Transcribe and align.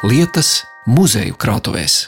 lietas 0.00 0.62
muzeju 0.88 1.34
krātuvēs. 1.36 2.06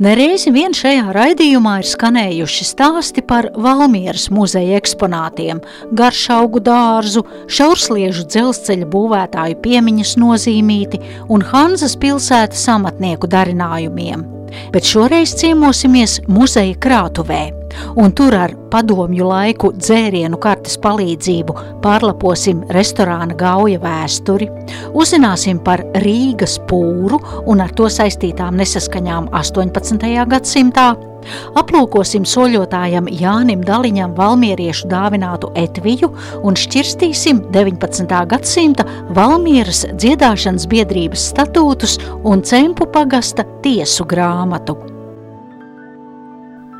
Nereizi 0.00 0.48
vien 0.52 0.72
šajā 0.76 1.12
raidījumā 1.16 1.78
ir 1.80 1.88
skanējuši 1.88 2.66
stāsti 2.68 3.24
par 3.24 3.50
Valmieras 3.56 4.30
muzeja 4.32 4.76
eksponātiem, 4.80 5.60
garšaugu 5.96 6.60
dārzu, 6.64 7.24
šaursliežu 7.52 8.26
dzelzceļa 8.28 8.88
būvētāju 8.92 9.60
piemiņas 9.64 10.16
nozīmīti 10.20 11.00
un 11.28 11.44
Hanzas 11.52 11.96
pilsētas 12.00 12.66
amatnieku 12.72 13.28
darinājumiem. 13.32 14.26
Bet 14.72 14.88
šoreiz 14.88 15.36
ciemosimies 15.40 16.18
muzeja 16.28 16.76
krātuvē 16.80 17.59
un 17.96 18.14
tur 18.16 18.34
ar 18.36 18.54
padomju 18.70 19.26
laiku 19.26 19.72
dzērienu 19.76 20.38
kartes 20.42 20.78
palīdzību 20.82 21.56
pārlaposim 21.84 22.64
restorāna 22.74 23.36
gauja 23.38 23.80
vēsturi, 23.82 24.48
uzzināsim 24.94 25.62
par 25.64 25.84
Rīgas 26.04 26.58
pūru 26.70 27.20
un 27.46 27.62
ar 27.64 27.74
to 27.76 27.90
saistītām 27.90 28.58
nesaskaņām 28.60 29.30
18. 29.36 30.10
gadsimtā, 30.30 30.90
aplūkosim 31.60 32.26
soļotājam 32.28 33.08
Jānim 33.20 33.64
Daliņam 33.66 34.14
valmieriešu 34.18 34.88
dāvinātu 34.90 35.52
etviju 35.58 36.12
un 36.46 36.56
šķirstīsim 36.58 37.44
19. 37.54 38.06
gadsimta 38.30 38.86
Valmieras 39.16 39.84
dziedāšanas 39.92 40.68
biedrības 40.70 41.30
statūtus 41.34 41.98
un 42.24 42.44
Cempu 42.46 42.88
pagasta 42.90 43.46
tiesu 43.64 44.08
grāmatu. 44.08 44.99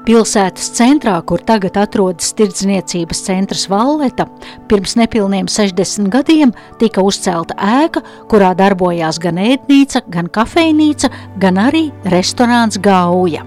Pilsētas 0.00 0.70
centrā, 0.78 1.18
kur 1.28 1.42
tagad 1.44 1.76
atrodas 1.76 2.30
tirdzniecības 2.38 3.18
centrs 3.26 3.66
Valleta, 3.68 4.24
pirms 4.70 4.94
nepilniem 4.96 5.48
60 5.50 6.08
gadiem 6.14 6.54
tika 6.80 7.04
uzcelta 7.04 7.52
ēka, 7.60 8.00
kurā 8.32 8.54
darbojās 8.56 9.20
gan 9.20 9.36
ēdnīca, 9.42 10.06
gan 10.08 10.30
kafejnīca, 10.32 11.10
gan 11.42 11.60
arī 11.60 11.90
restorāns 12.08 12.80
Gauja. 12.80 13.44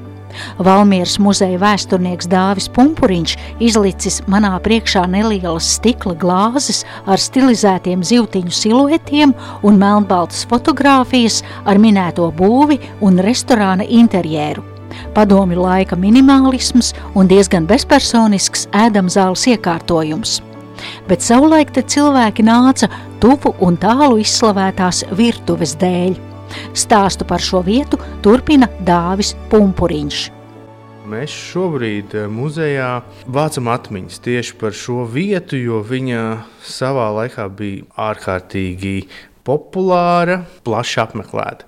Valmieras 0.61 1.15
muzeja 1.21 1.57
vēsturnieks 1.61 2.29
Dāvis 2.29 2.69
Pumpuriņš 2.73 3.33
izlicis 3.61 4.19
manā 4.29 4.53
priekšā 4.65 5.05
nelielas 5.09 5.71
stikla 5.77 6.13
glāzes 6.21 6.83
ar 7.05 7.21
stilizētiem 7.21 8.05
zivtiņu 8.05 8.53
siluetiem 8.59 9.33
un 9.65 9.81
melnbaltas 9.81 10.45
fotogrāfijas 10.49 11.41
ar 11.65 11.81
minēto 11.81 12.29
būvi 12.37 12.79
un 13.05 13.21
restorāna 13.25 13.89
interjeru 13.89 14.72
padomi 15.15 15.57
laika 15.59 15.97
minimālisms 15.99 16.93
un 17.15 17.29
diezgan 17.31 17.67
bezpersonisks 17.69 18.67
ēdamzāles 18.73 19.47
iekārtojums. 19.53 20.41
Bet 21.07 21.23
savulaik 21.23 21.71
te 21.75 21.83
cilvēki 21.85 22.45
nāca 22.45 22.89
tuvu 23.23 23.53
un 23.63 23.77
tālu 23.79 24.19
izslavētās 24.23 25.03
virtuves 25.17 25.75
dēļ. 25.81 26.15
Stāstu 26.77 27.25
par 27.25 27.41
šo 27.41 27.63
vietu 27.65 27.97
turpina 28.21 28.69
Dāvis 28.85 29.33
Pumpuriņš. 29.49 30.23
Mēs 31.03 31.33
šobrīd 31.35 32.13
eh, 32.15 32.29
muzejā 32.31 33.01
vācam 33.27 33.67
atmiņas 33.73 34.21
tieši 34.23 34.55
par 34.61 34.75
šo 34.77 35.03
vietu, 35.11 35.57
jo 35.59 35.81
viņa 35.83 36.21
savā 36.63 37.09
laikā 37.17 37.49
bija 37.51 37.83
ārkārtīgi 37.99 38.95
populāra, 39.47 40.41
plaši 40.63 40.99
apmeklēta. 41.03 41.67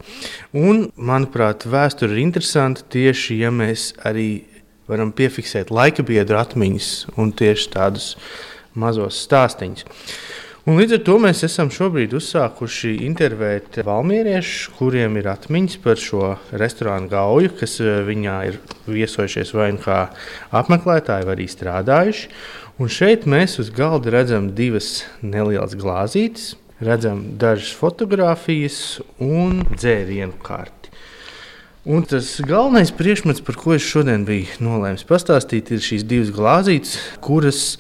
Un, 0.56 0.88
manuprāt, 0.95 1.67
vēsture 1.67 2.16
ir 2.16 2.23
interesanta 2.23 2.86
tieši, 2.95 3.39
ja 3.44 3.52
mēs 3.52 3.92
arī 4.08 4.45
varam 4.89 5.11
piefiksēt 5.16 5.73
laika 5.73 6.05
biedru 6.05 6.39
atmiņas 6.39 6.92
un 7.20 7.33
tieši 7.36 7.70
tādus 7.73 8.14
mazus 8.77 9.23
stāstīņus. 9.26 9.86
Un 10.66 10.80
līdz 10.80 10.95
ar 10.95 11.02
to 11.05 11.16
mēs 11.22 11.44
esam 11.45 11.70
šobrīd 11.70 12.16
uzsākuši 12.17 12.95
intervēt 13.05 13.78
valmieriešus, 13.86 14.72
kuriem 14.80 15.20
ir 15.20 15.28
atmiņas 15.30 15.78
par 15.83 15.99
šo 16.02 16.32
restorānu 16.58 17.11
gauju, 17.11 17.52
kas 17.60 17.78
eh, 17.83 17.99
viņā 18.08 18.38
ir 18.49 18.58
viesojušies 18.89 19.54
vai 19.54 19.70
nu 19.76 19.83
kā 19.83 19.99
apmeklētāji, 20.58 21.28
vai 21.28 21.36
arī 21.38 21.45
strādājuši. 21.52 22.32
Un 22.82 22.89
šeit 22.92 23.30
mēs 23.30 23.60
uz 23.61 23.70
galda 23.72 24.16
redzam 24.17 24.49
divas 24.58 25.04
nelielas 25.22 25.78
glāzītes, 25.78 26.55
redzam 26.83 27.21
dažas 27.39 27.73
fotogrāfijas 27.77 28.80
un 29.23 29.61
dzērienu 29.75 30.36
karti. 30.43 30.91
Un 31.86 32.02
tas 32.02 32.39
galvenais 32.41 32.89
priekšmets, 32.97 33.43
par 33.45 33.59
ko 33.61 33.75
es 33.75 33.86
šodien 33.86 34.23
biju 34.25 34.58
nolēmis 34.65 35.05
pastāstīt, 35.05 35.69
ir 35.69 35.83
šīs 35.86 36.08
divas 36.09 36.31
glāzītes, 36.33 36.95
kuras 37.21 37.75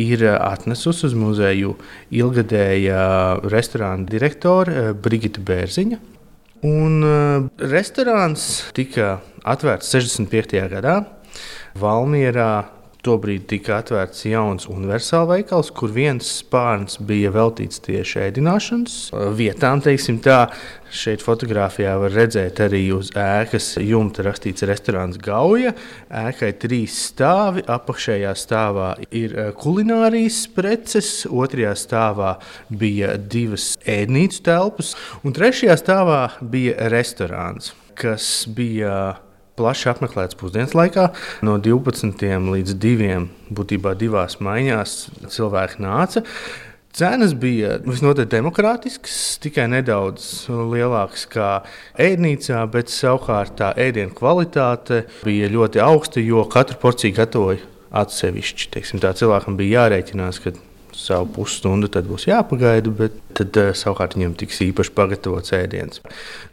ir 0.00 0.24
atnesusi 0.32 1.10
uz 1.10 1.16
muzeju 1.18 1.74
ilgadēja 2.08 3.02
restorāna 3.52 4.08
direktore 4.08 4.72
eh, 4.72 4.90
Brigita 4.96 5.44
Bērziņa. 5.44 6.00
Un, 6.60 6.96
uh, 7.00 7.46
restorāns 7.72 8.66
tika 8.76 9.14
atvērts 9.48 9.94
65. 9.94 10.58
gadā 10.68 10.98
Valmjerā 11.80 12.50
Tobrīd 13.00 13.46
tika 13.48 13.78
atvērts 13.80 14.26
jauns 14.28 14.66
universāls 14.68 15.30
veikals, 15.30 15.70
kur 15.72 15.92
viens 15.94 16.26
spārns 16.40 16.98
bija 17.00 17.30
veltīts 17.32 17.80
tieši 17.86 18.26
ēdināšanas 18.26 18.96
vietām. 19.38 19.80
Tā, 19.80 20.40
šeit 20.92 21.22
fotografijā 21.24 21.94
var 22.02 22.12
redzēt 22.12 22.60
arī 22.60 22.82
uz 22.92 23.08
ēkas 23.16 23.70
jumta 23.80 24.26
rakstīts 24.26 24.66
restorāns 24.68 25.16
Gauja. 25.22 25.72
Ēkai 26.12 26.50
trīs 26.60 26.98
stāvi, 27.06 27.64
apakšējā 27.64 28.34
stāvā 28.36 28.90
ir 29.08 29.32
eh, 29.32 29.50
kulinārijas 29.56 30.42
preces, 30.52 31.24
otrajā 31.24 31.72
stāvā 31.80 32.34
bija 32.68 33.14
divas 33.16 33.72
ēdnīcu 33.88 34.44
telpas, 34.44 34.92
un 35.24 35.36
trešajā 35.36 35.80
stāvā 35.80 36.20
bija 36.52 36.92
restorāns, 36.92 37.72
kas 37.96 38.44
bija 38.52 39.00
plaši 39.60 39.92
apmeklēts 39.92 40.38
pusdienas 40.40 40.74
laikā. 40.76 41.10
No 41.46 41.58
12 41.60 42.24
līdz 42.56 42.74
2, 42.80 43.20
būtībā 43.52 43.94
divās 44.00 44.40
maiņās, 44.40 44.98
cilvēki 45.28 45.84
nāca. 45.84 46.24
Cenas 46.90 47.36
bija 47.38 47.76
visnotaļ 47.84 48.26
demokrātiskas, 48.32 49.36
tikai 49.44 49.68
nedaudz 49.70 50.48
lielākas 50.50 51.28
nekā 51.28 51.50
ēdnīcā, 52.02 52.64
bet 52.72 52.90
savukārt 52.90 53.54
tā 53.60 53.68
ēdienu 53.78 54.10
kvalitāte 54.18 55.04
bija 55.22 55.52
ļoti 55.54 55.84
augsta, 55.84 56.18
jo 56.24 56.42
katru 56.50 56.80
porciju 56.82 57.14
gatavoja 57.20 57.62
atsevišķi. 58.02 58.72
Teiksim, 58.74 59.02
tā 59.02 59.14
cilvēkam 59.14 59.54
bija 59.60 59.84
jārēķinās, 59.84 60.42
ka 60.42 60.56
savu 60.96 61.28
pusstundu, 61.36 61.90
tad 61.92 62.08
būs 62.10 62.26
jāpagaida, 62.28 62.92
bet 62.94 63.16
tad 63.38 63.56
uh, 63.60 63.70
savukārt 63.76 64.16
viņam 64.18 64.34
tiks 64.40 64.60
īpaši 64.66 64.94
pagatavots 64.96 65.54
ēdiens. 65.56 66.02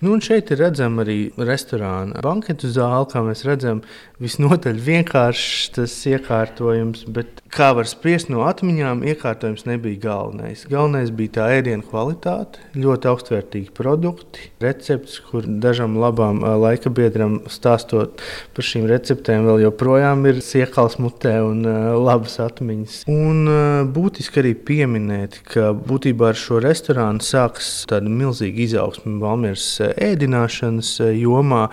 Nu, 0.03 0.15
šeit 0.23 0.51
ir 0.53 0.61
redzama 0.61 1.05
arī 1.05 1.17
restorāna 1.37 2.21
banketu 2.25 2.69
zāle, 2.73 3.07
kā 3.11 3.23
mēs 3.25 3.45
redzam, 3.47 3.81
visnotaļ 4.23 4.81
vienkāršs 4.87 5.73
tas 5.77 5.97
iekārtojums, 6.11 7.07
bet 7.13 7.41
kā 7.53 7.69
var 7.77 7.87
spriest 7.89 8.31
no 8.33 8.43
atmiņām, 8.47 9.03
iekārtojums 9.07 9.65
nebija 9.67 10.01
galvenais. 10.07 10.65
Galvenais 10.71 11.11
bija 11.15 11.35
tā 11.37 11.47
ēdienu 11.57 11.85
kvalitāte, 11.87 12.61
ļoti 12.77 13.09
augstvērtīgi 13.11 13.73
produkti, 13.77 14.49
recepts, 14.63 15.19
kur 15.29 15.47
dažam 15.47 15.97
labam 16.01 16.41
laika 16.61 16.91
biedram 16.93 17.39
stāstot 17.51 18.21
par 18.55 18.67
šīm 18.67 18.87
receptēm, 18.89 19.47
vēl 19.47 19.65
joprojām 19.67 20.25
ir 20.29 20.41
siekals 20.45 20.97
mutē 21.01 21.37
un 21.45 21.63
labas 22.03 22.39
atmiņas. 22.43 22.99
Un 23.11 23.47
būtiski 23.95 24.43
arī 24.43 24.53
pieminēt, 24.67 25.41
ka 25.47 25.71
būtībā 25.77 26.33
ar 26.33 26.39
šo 26.39 26.61
restorānu 26.63 27.23
sākas 27.25 27.71
tāda 27.89 28.11
milzīga 28.11 28.63
izaugsme 28.67 29.17
Valmieras 29.23 29.69
ēdināšanas 29.95 30.97
jomā. 31.17 31.67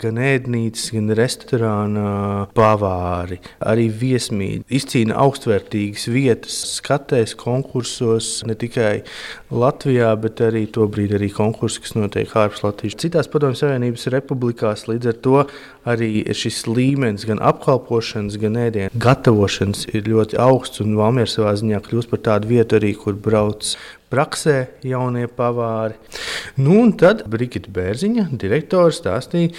Gan 0.00 0.16
ēdnīcas, 0.16 0.86
gan 0.94 1.12
restorāna 1.12 2.04
pavāri, 2.56 3.36
arī 3.60 3.90
viesmīļi 3.92 4.62
izcīna 4.72 5.11
augstvērtīgas 5.18 6.08
vietas, 6.12 6.56
skatēs, 6.78 7.34
konkursos, 7.38 8.30
ne 8.48 8.56
tikai 8.58 9.02
Latvijā, 9.52 10.10
bet 10.20 10.42
arī 10.44 10.64
tobrīd 10.72 11.14
arī 11.18 11.30
konkursi, 11.34 11.82
kas 11.84 11.96
notiek 11.98 12.32
ārpus 12.38 12.64
Latvijas. 12.64 12.98
Citās 13.02 13.30
Padomju 13.32 13.60
Savienības 13.62 14.08
republikās 14.14 14.86
līdz 14.90 15.12
ar 15.12 15.18
to 15.24 15.38
arī 15.88 16.10
šis 16.36 16.64
līmenis 16.70 17.26
gan 17.28 17.42
apkalpošanas, 17.42 18.38
gan 18.42 18.60
ēdienu 18.66 19.02
gatavošanas 19.02 19.88
ir 19.92 20.06
ļoti 20.10 20.38
augsts 20.42 20.84
un 20.84 20.96
Valmiera 20.98 21.30
savā 21.30 21.56
ziņā 21.58 21.82
kļūst 21.86 22.12
par 22.12 22.22
tādu 22.30 22.52
vietu 22.54 22.78
arī, 22.78 22.94
kur 22.98 23.18
brauc 23.18 23.74
praksē 24.12 24.56
jaunie 24.86 25.26
pavāri. 25.32 25.96
Nu, 26.60 26.82
un 26.84 26.92
tad 27.00 27.24
Brigita 27.32 27.72
Bērziņa, 27.72 28.28
direktore, 28.38 28.92
stāstīja, 28.94 29.54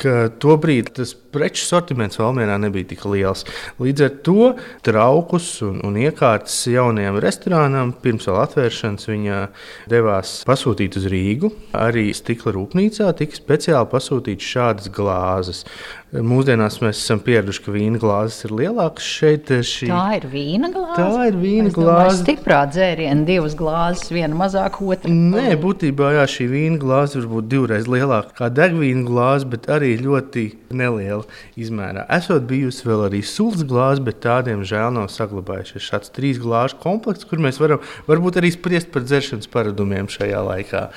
ka 0.00 0.28
tobrīd 0.42 0.92
tas 0.98 1.14
preču 1.34 1.66
sortiments 1.66 2.18
Valmjerā 2.20 2.56
nebija 2.62 2.90
tik 2.92 3.04
liels. 3.10 3.44
Līdz 3.82 4.06
ar 4.06 4.12
to 4.26 4.50
traukus 4.86 5.48
un, 5.66 5.80
un 5.86 5.98
iekārtas 5.98 6.56
jaunajam 6.70 7.18
restorānam 7.22 7.94
pirms 8.04 8.28
vēl 8.30 8.40
atvēršanas 8.44 9.10
viņa 9.10 9.40
devās 9.90 10.36
pasūtīt 10.48 10.98
uz 11.00 11.08
Rīgu. 11.10 11.50
Arī 11.78 12.08
stikla 12.16 12.54
rūpnīcā 12.58 13.10
tika 13.18 13.40
speciāli 13.40 13.90
pasūtīts 13.90 14.54
šādas 14.54 14.90
glāzes. 14.94 15.64
Mūsdienās 16.14 16.76
mēs 16.78 17.00
esam 17.00 17.18
pieraduši, 17.24 17.60
ka 17.64 17.72
vīna 17.74 17.98
glāzes 17.98 18.44
ir 18.46 18.52
lielākas 18.54 19.06
šeit. 19.16 19.50
Eh, 19.50 19.64
šī... 19.66 19.88
Tā 19.90 20.02
ir 20.20 20.26
vīna 20.30 20.70
glāze. 20.70 20.98
Tā 21.00 21.24
ir 21.26 21.38
vīna 21.40 21.72
glāze. 21.74 21.88
Domāju, 21.88 22.18
stiprā 22.20 22.60
dzēriena, 22.70 23.24
divas 23.26 23.56
glāzes, 23.58 23.93
viena 24.12 24.36
mazāka, 24.38 24.82
otra. 24.84 25.10
Nē, 25.10 25.54
būtībā 25.60 26.10
jā, 26.16 26.24
šī 26.30 26.46
vīna 26.50 26.80
glāze 26.82 27.20
var 27.20 27.28
būt 27.30 27.50
divreiz 27.52 27.88
lielāka 27.90 28.34
kā 28.38 28.48
degvīna 28.52 29.04
glāze, 29.06 29.48
bet 29.50 29.68
arī 29.72 29.92
ļoti 30.00 30.46
neliela 30.74 31.22
izmērā. 31.60 32.06
Esot 32.16 32.48
bijusi 32.50 32.88
vēl 32.88 33.06
arī 33.10 33.22
sulas 33.26 33.62
glāze, 33.68 34.02
bet 34.04 34.22
tādiem 34.24 34.64
žēl 34.66 34.90
nav 34.96 35.10
saglabājušies 35.14 35.90
šāds 35.92 36.14
trīs 36.16 36.42
glāžu 36.42 36.80
komplekts, 36.82 37.28
kur 37.28 37.42
mēs 37.44 37.60
varam 37.62 37.84
varbūt 38.08 38.40
arī 38.42 38.54
spriest 38.56 38.90
par 38.94 39.06
dzeršanas 39.06 39.50
paradumiem 39.52 40.10
šajā 40.10 40.42
laikā. 40.50 40.88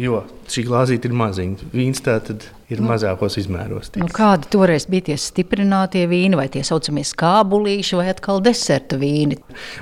Jo 0.00 0.24
šī 0.48 0.64
glāzīte 0.68 1.10
ir 1.10 1.18
maziņa. 1.18 1.72
Vīns 1.74 2.04
tā 2.06 2.20
tad 2.24 2.46
ir 2.46 2.59
nu, 2.78 2.86
mazākos 2.86 3.38
izmēros. 3.40 3.90
Nu, 3.98 4.06
kādi 4.14 4.46
toreiz 4.52 4.86
bija 4.90 5.08
tie 5.10 5.18
stiprinātie 5.18 6.06
vīni, 6.10 6.38
vai 6.38 6.46
tie 6.52 6.62
saucamie 6.66 7.02
skābulīši, 7.08 7.98
vai 7.98 8.08
atkal 8.12 8.38
deserta 8.44 9.00
vīni? 9.00 9.40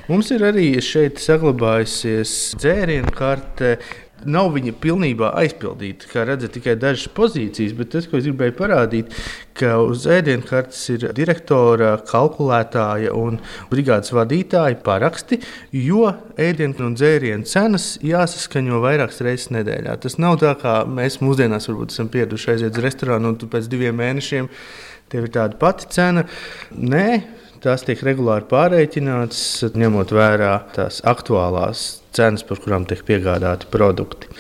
Mums 0.08 0.32
ir 0.32 0.46
arī 0.49 0.70
šeit 0.85 1.20
saglabājusies 1.20 2.37
dzērienu 2.62 3.12
karte 3.19 3.76
nav 4.26 4.52
viņa 4.55 4.75
pilnībā 4.82 5.31
aizpildīta. 5.38 6.08
Kā 6.11 6.25
redzat, 6.26 6.55
tikai 6.56 6.75
dažas 6.81 7.11
pozīcijas, 7.14 7.75
bet 7.79 7.93
tas, 7.94 8.08
ko 8.08 8.19
es 8.19 8.26
gribēju 8.26 8.55
parādīt, 8.58 9.14
ka 9.58 9.76
uz 9.82 10.06
ēdienkartes 10.11 10.81
ir 10.94 11.06
direktora, 11.17 11.94
kalkulētāja 12.08 13.14
un 13.19 13.40
brigādes 13.73 14.12
vadītāja 14.14 14.79
paraksti, 14.85 15.40
jo 15.75 16.12
ēdienu 16.38 16.88
un 16.88 16.96
dzērienu 16.99 17.49
cenas 17.49 17.90
jāsaskaņo 18.05 18.82
vairākas 18.85 19.23
reizes 19.26 19.52
nedēļā. 19.55 19.99
Tas 20.02 20.19
nav 20.23 20.38
tā, 20.43 20.55
kā 20.58 20.81
mēs 20.87 21.20
mūsdienās 21.25 21.70
varbūt 21.70 21.94
esam 21.94 22.11
pieraduši 22.12 22.55
aiziet 22.55 22.78
uz 22.79 22.87
restorānu 22.87 23.35
un 23.35 23.51
pēc 23.51 23.67
diviem 23.71 23.99
mēnešiem 23.99 24.49
tev 25.09 25.27
ir 25.27 25.35
tāda 25.35 25.59
pati 25.61 25.91
cena. 25.93 26.25
Nē, 26.77 27.09
Tās 27.59 27.83
tiek 27.83 27.99
regulāri 28.07 28.47
pārreikinātas, 28.47 29.41
ņemot 29.75 30.13
vērā 30.15 30.53
tās 30.77 31.01
aktuālās 31.11 32.05
cenas, 32.15 32.45
par 32.47 32.61
kurām 32.63 32.85
tiek 32.87 33.03
piegādāti 33.09 33.67
produkti. 33.73 34.31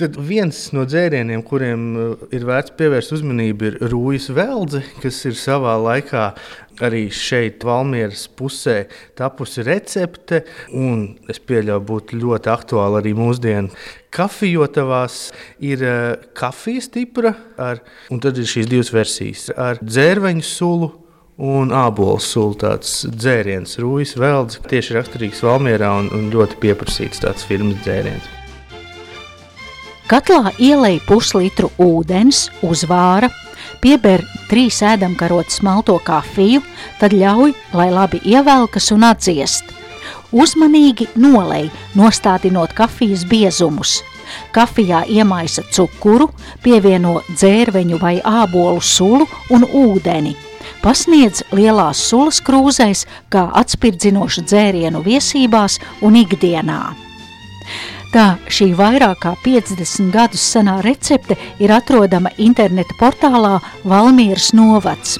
Tad 0.00 0.16
viens 0.16 0.56
no 0.72 0.86
dzērieniem, 0.88 1.42
kuriem 1.44 1.82
uh, 1.92 2.22
ir 2.32 2.46
vērts 2.48 2.72
pievērst 2.78 3.12
uzmanību, 3.18 3.68
ir 3.68 3.92
rūjas 3.92 4.30
veldze, 4.32 4.80
kas 5.02 5.20
ir 5.28 5.36
savā 5.36 5.74
laikā 5.84 6.30
arī 6.80 7.06
šeit, 7.12 7.64
Valmieras 7.66 8.24
pusē, 8.38 8.86
tapusi 9.18 9.64
recepte. 9.66 10.42
Es 11.28 11.42
pieļauju, 11.42 11.84
būtu 11.88 12.20
ļoti 12.22 12.52
aktuāla 12.52 13.02
arī 13.02 13.12
mūsdienu 13.18 13.72
kafijotavās. 14.12 15.32
Ir 15.64 15.84
uh, 15.84 16.00
kafijas 16.38 16.88
stipra, 16.90 17.34
ar, 17.60 17.82
un 18.12 18.22
tad 18.22 18.40
ir 18.40 18.48
šīs 18.48 18.70
divas 18.70 18.92
versijas- 18.94 19.50
ar 19.68 19.80
dzērveņu 19.82 20.44
sulu 20.46 20.92
un 21.42 21.72
ābolu 21.74 22.20
sultāts 22.20 23.02
dzēriens, 23.08 23.78
rūjas 23.80 24.14
velds, 24.20 24.60
tieši 24.68 24.98
raksturīgs 24.98 25.42
Valmjerā 25.42 25.90
un, 26.02 26.10
un 26.12 26.30
ļoti 26.32 26.60
pieprasīts 26.62 27.22
tāds 27.24 27.46
firmas 27.48 27.80
dzēriens. 27.86 28.28
Katlā 30.12 30.52
ielēja 30.60 31.00
puslitru 31.06 31.70
ūdens, 31.80 32.50
uzvāra, 32.66 33.30
pieber 33.82 34.22
trīs 34.50 34.80
ēdamkarotes 34.86 35.58
smalto 35.60 35.98
kafiju, 36.06 36.62
tad 37.00 37.14
ļauj, 37.16 37.52
lai 37.76 37.90
labi 37.92 38.22
ievelkas 38.24 38.92
un 38.94 39.04
atdziest. 39.10 39.64
Uzmanīgi 40.32 41.10
nolej, 41.20 41.68
nostādinot 41.98 42.72
kafijas 42.78 43.26
biezumus. 43.28 43.98
Kafijā 44.54 45.02
iemaisa 45.10 45.64
cukuru, 45.74 46.30
pievieno 46.64 47.18
dzērveņu 47.34 48.00
vai 48.00 48.16
ābolu 48.24 48.80
sulu 48.80 49.28
un 49.52 49.68
ūdeni– 49.68 50.32
pasniedz 50.82 51.44
lielās 51.54 52.00
sulas 52.08 52.40
krūzēs 52.44 53.06
kā 53.32 53.46
atspirdzinošu 53.62 54.44
dzērienu 54.48 55.02
viesībās 55.06 55.78
un 56.02 56.18
ikdienā. 56.22 56.80
Tā 58.12 58.36
šī 58.52 58.72
vairāk 58.76 59.22
kā 59.24 59.34
50 59.44 60.10
gadus 60.12 60.42
senā 60.54 60.78
recepte 60.84 61.38
ir 61.62 61.72
atrodama 61.72 62.32
interneta 62.36 62.96
portālā 63.00 63.58
Valmieras 63.88 64.52
novads. 64.52 65.18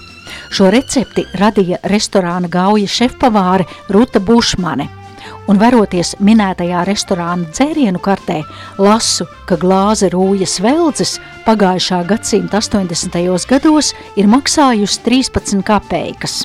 Šo 0.52 0.68
recepti 0.72 1.24
radīja 1.40 1.80
restorāna 1.88 2.48
gauja 2.52 2.88
šefpavāre 2.88 3.68
Ruta 3.92 4.20
Bušmane– 4.20 4.88
un 5.50 5.58
veroties 5.60 6.14
minētajā 6.22 6.82
restorāna 6.88 7.48
dzērienu 7.50 8.00
kartē, 8.02 8.40
lasu, 8.82 9.26
ka 9.48 9.58
glāze 9.60 10.10
rūjas 10.12 10.58
veldzes 10.62 11.16
pagājušā 11.46 12.02
gadsimta 12.10 12.60
80. 12.62 13.46
gados 13.50 13.92
ir 14.16 14.30
maksājusi 14.30 15.02
13 15.06 15.64
kapeikas. 15.66 16.42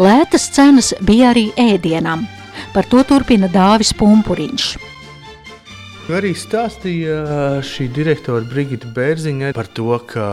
Lētas 0.00 0.50
cenas 0.52 0.92
bija 1.06 1.32
arī 1.32 1.48
ēdienam, 1.56 2.26
par 2.74 2.88
to 2.90 3.02
turpina 3.06 3.48
Dāvis 3.52 3.94
Pumpuriņš. 3.96 4.95
Arī 6.06 6.36
stāstīja 6.38 7.62
šī 7.66 7.88
direktora 7.90 8.46
Brigita 8.46 8.86
Bērziņa 8.94 9.48
par 9.56 9.66
to, 9.74 9.88
ka 10.06 10.26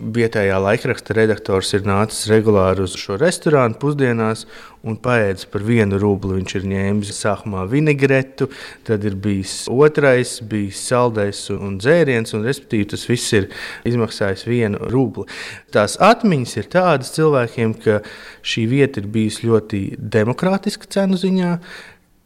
vietējā 0.00 0.56
laikraksta 0.64 1.12
redaktors 1.18 1.74
ir 1.76 1.84
nācis 1.84 2.30
regulāri 2.30 2.86
uz 2.86 2.94
šo 2.96 3.18
restorānu 3.20 3.76
pusdienās 3.82 4.46
un 4.80 4.96
paēdis 4.96 5.44
par 5.52 5.66
vienu 5.68 6.00
rublu. 6.00 6.38
Viņš 6.38 6.56
ir 6.56 6.64
ņēmis 6.72 7.12
sākumā 7.18 7.66
vinegretu, 7.68 8.48
tad 8.88 9.04
ir 9.04 9.18
bijis 9.20 9.68
otrais, 9.68 10.38
bijis 10.40 10.80
saldais 10.88 11.44
un 11.52 11.76
dzēriens, 11.84 12.32
un 12.38 12.48
respektīvi 12.48 12.88
tas 12.94 13.04
viss 13.12 13.36
ir 13.36 13.52
izmaksājis 13.92 14.48
vienu 14.48 14.80
rublu. 14.88 15.28
Tās 15.68 16.00
atmiņas 16.00 16.56
ir 16.62 16.72
tādas 16.72 17.12
cilvēkiem, 17.20 17.76
ka 17.84 18.00
šī 18.40 18.70
vieta 18.72 19.04
ir 19.04 19.12
bijusi 19.12 19.52
ļoti 19.52 19.86
demokrātiska 20.00 20.88
cenu 20.96 21.20
ziņā 21.20 21.58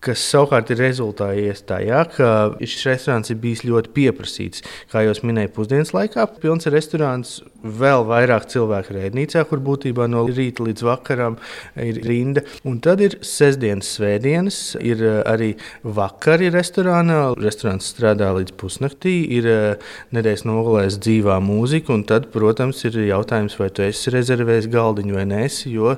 kas 0.05 0.23
savukārt 0.29 0.73
ir 0.75 0.83
rezultājies 0.83 1.65
tajā, 1.69 2.03
ka 2.17 2.29
šis 2.61 2.87
restorāns 2.91 3.33
ir 3.33 3.41
bijis 3.41 3.65
ļoti 3.67 3.93
pieprasīts. 3.97 4.65
Kā 4.93 5.05
jau 5.06 5.15
minēju, 5.25 5.53
pusdienas 5.56 5.95
laikā 5.97 6.27
pilns 6.43 6.69
restorāns, 6.73 7.39
vēl 7.65 8.05
vairāk 8.09 8.47
cilvēku 8.53 8.95
rēdnīcā, 8.99 9.45
kur 9.49 9.62
būtībā 9.65 10.06
no 10.11 10.25
rīta 10.29 10.67
līdz 10.67 10.85
vakaram 10.85 11.39
ir 11.81 12.01
rinda. 12.05 12.45
Un 12.69 12.81
tad 12.85 13.01
ir 13.05 13.17
sestdienas, 13.25 13.95
svētdienas, 13.97 14.59
ir 14.85 15.01
eh, 15.05 15.21
arī 15.31 15.51
vakari 15.83 16.50
restorānā. 16.52 17.21
Restorāns 17.40 17.88
strādā 17.95 18.31
līdz 18.37 18.55
pusnaktī, 18.61 19.17
ir 19.38 19.49
eh, 19.49 19.95
nedēļas 20.17 20.45
nogalēs 20.49 21.00
dzīvā 21.00 21.38
mūzika, 21.45 21.95
un 21.97 22.05
tad, 22.09 22.28
protams, 22.35 22.85
ir 22.88 23.00
jautājums, 23.09 23.57
vai 23.61 23.71
tu 23.73 23.87
esi 23.87 24.12
rezervējis 24.14 24.71
galdiņu 24.75 25.17
vai 25.17 25.26
nē, 25.31 25.43
jo 25.71 25.97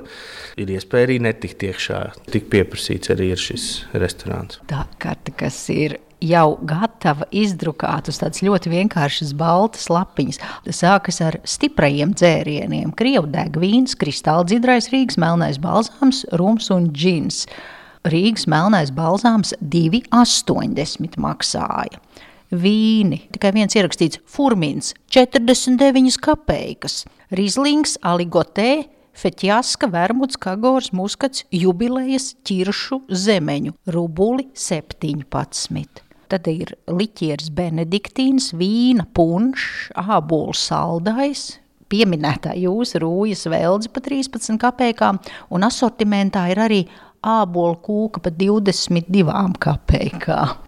ir 0.59 0.71
iespēja 0.77 1.09
arī 1.09 1.19
netikt 1.23 1.67
iekšā. 1.67 2.01
Tik 2.31 2.49
pieprasīts 2.53 3.11
arī 3.13 3.31
ir 3.35 3.41
šis 3.41 3.67
restorāns. 4.01 4.61
Tā 4.69 4.85
karte, 5.01 5.33
kas 5.37 5.57
ir 5.73 5.97
jau 6.23 6.57
gatava 6.65 7.27
izdrukāt 7.35 8.09
uz 8.09 8.19
tādas 8.21 8.41
ļoti 8.45 8.71
vienkāršas 8.73 9.33
baltas 9.37 9.87
lapiņas. 9.93 10.39
Tas 10.65 10.81
sākas 10.83 11.21
ar 11.25 11.39
stiprajiem 11.47 12.15
dzērieniem, 12.17 12.93
krievu 12.97 13.29
degvīns, 13.33 13.97
kristāla 13.99 14.47
dzidrais 14.47 14.89
Rīgas 14.93 15.19
melnais 15.21 15.61
balzāms, 15.61 16.23
rums 16.39 16.71
un 16.73 16.89
džins. 16.93 17.45
Rīgas 18.07 18.47
melnais 18.49 18.91
balzāms 18.95 19.53
2,80 19.61 21.19
maksāja. 21.21 22.01
Vīni, 22.47 23.25
tikai 23.35 23.51
viens 23.51 23.75
ierakstīts, 23.75 24.21
furmins 24.23 24.93
49 25.11 26.15
kapeikas, 26.23 27.01
rizlings, 27.35 27.97
aligotē 28.07 28.85
Feķjaska, 29.17 29.87
Vermuts, 29.89 30.37
Kagors, 30.37 30.91
Muskats, 30.93 31.41
jubilejas, 31.49 32.35
ķiršu, 32.45 32.99
zemeņu, 33.09 33.73
rubuli 33.95 34.45
17. 34.53 36.03
Tad 36.29 36.49
ir 36.51 36.75
liķieris 36.91 37.49
benediktīns, 37.55 38.51
vīna 38.59 39.07
punšs, 39.17 39.89
ābols 39.97 40.67
saldais, 40.69 41.47
pieminētā 41.89 42.53
jūsu 42.61 43.01
rūjas 43.01 43.47
veldze 43.49 43.89
pa 43.95 44.05
13 44.05 44.61
kapekām, 44.61 45.17
un 45.49 45.65
asortimentā 45.65 46.45
ir 46.53 46.61
arī 46.67 46.81
ābolu 47.25 47.81
kūka 47.87 48.21
pa 48.21 48.35
22 48.37 49.33
kapekām. 49.65 50.66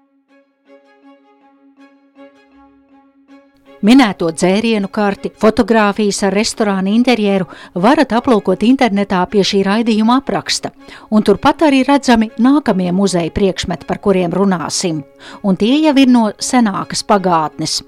Minēto 3.79 4.27
dzērienu 4.35 4.89
karti, 4.91 5.29
fotografijas 5.39 6.17
ar 6.27 6.33
restorānu 6.35 6.91
interjeru 6.91 7.45
varat 7.79 8.11
aplūkot 8.17 8.65
internetā 8.67 9.21
pie 9.31 9.45
šī 9.47 9.61
raidījuma 9.63 10.17
apraksta, 10.19 10.73
un 11.15 11.23
turpat 11.23 11.63
arī 11.69 11.85
redzami 11.87 12.27
nākamie 12.43 12.91
muzeja 12.91 13.31
priekšmeti, 13.31 13.87
par 13.87 14.01
kuriem 14.03 14.35
runāsim, 14.35 14.99
un 15.43 15.55
tie 15.55 15.77
jau 15.85 15.95
ir 15.95 16.11
no 16.11 16.25
senākas 16.43 17.05
pagātnes. 17.07 17.79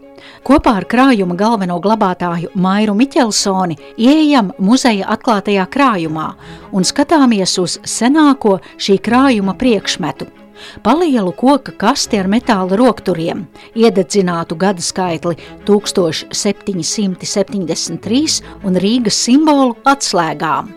Kopā 0.48 0.78
ar 0.80 0.88
krājuma 0.88 1.36
galveno 1.36 1.80
glabātāju 1.84 2.54
Mairu 2.56 2.96
Miķelsoni 2.96 3.76
ieejam 4.00 4.54
muzeja 4.64 5.10
atklātajā 5.12 5.66
krājumā 5.76 6.28
un 6.72 6.88
skatāmies 6.88 7.58
uz 7.60 7.82
senāko 7.84 8.62
šī 8.78 9.02
krājuma 9.04 9.58
priekšmetu– 9.60 10.30
Palielu 10.84 11.32
koka 11.38 11.72
kasti 11.78 12.20
ar 12.20 12.28
metāla 12.32 12.76
rokturiem, 12.80 13.46
iededzinātu 13.76 14.56
gada 14.60 14.82
skaitli 14.82 15.36
1773 15.68 18.42
un 18.66 18.76
Rīgas 18.76 19.18
simbolu 19.28 19.76
atslēgām. 19.86 20.68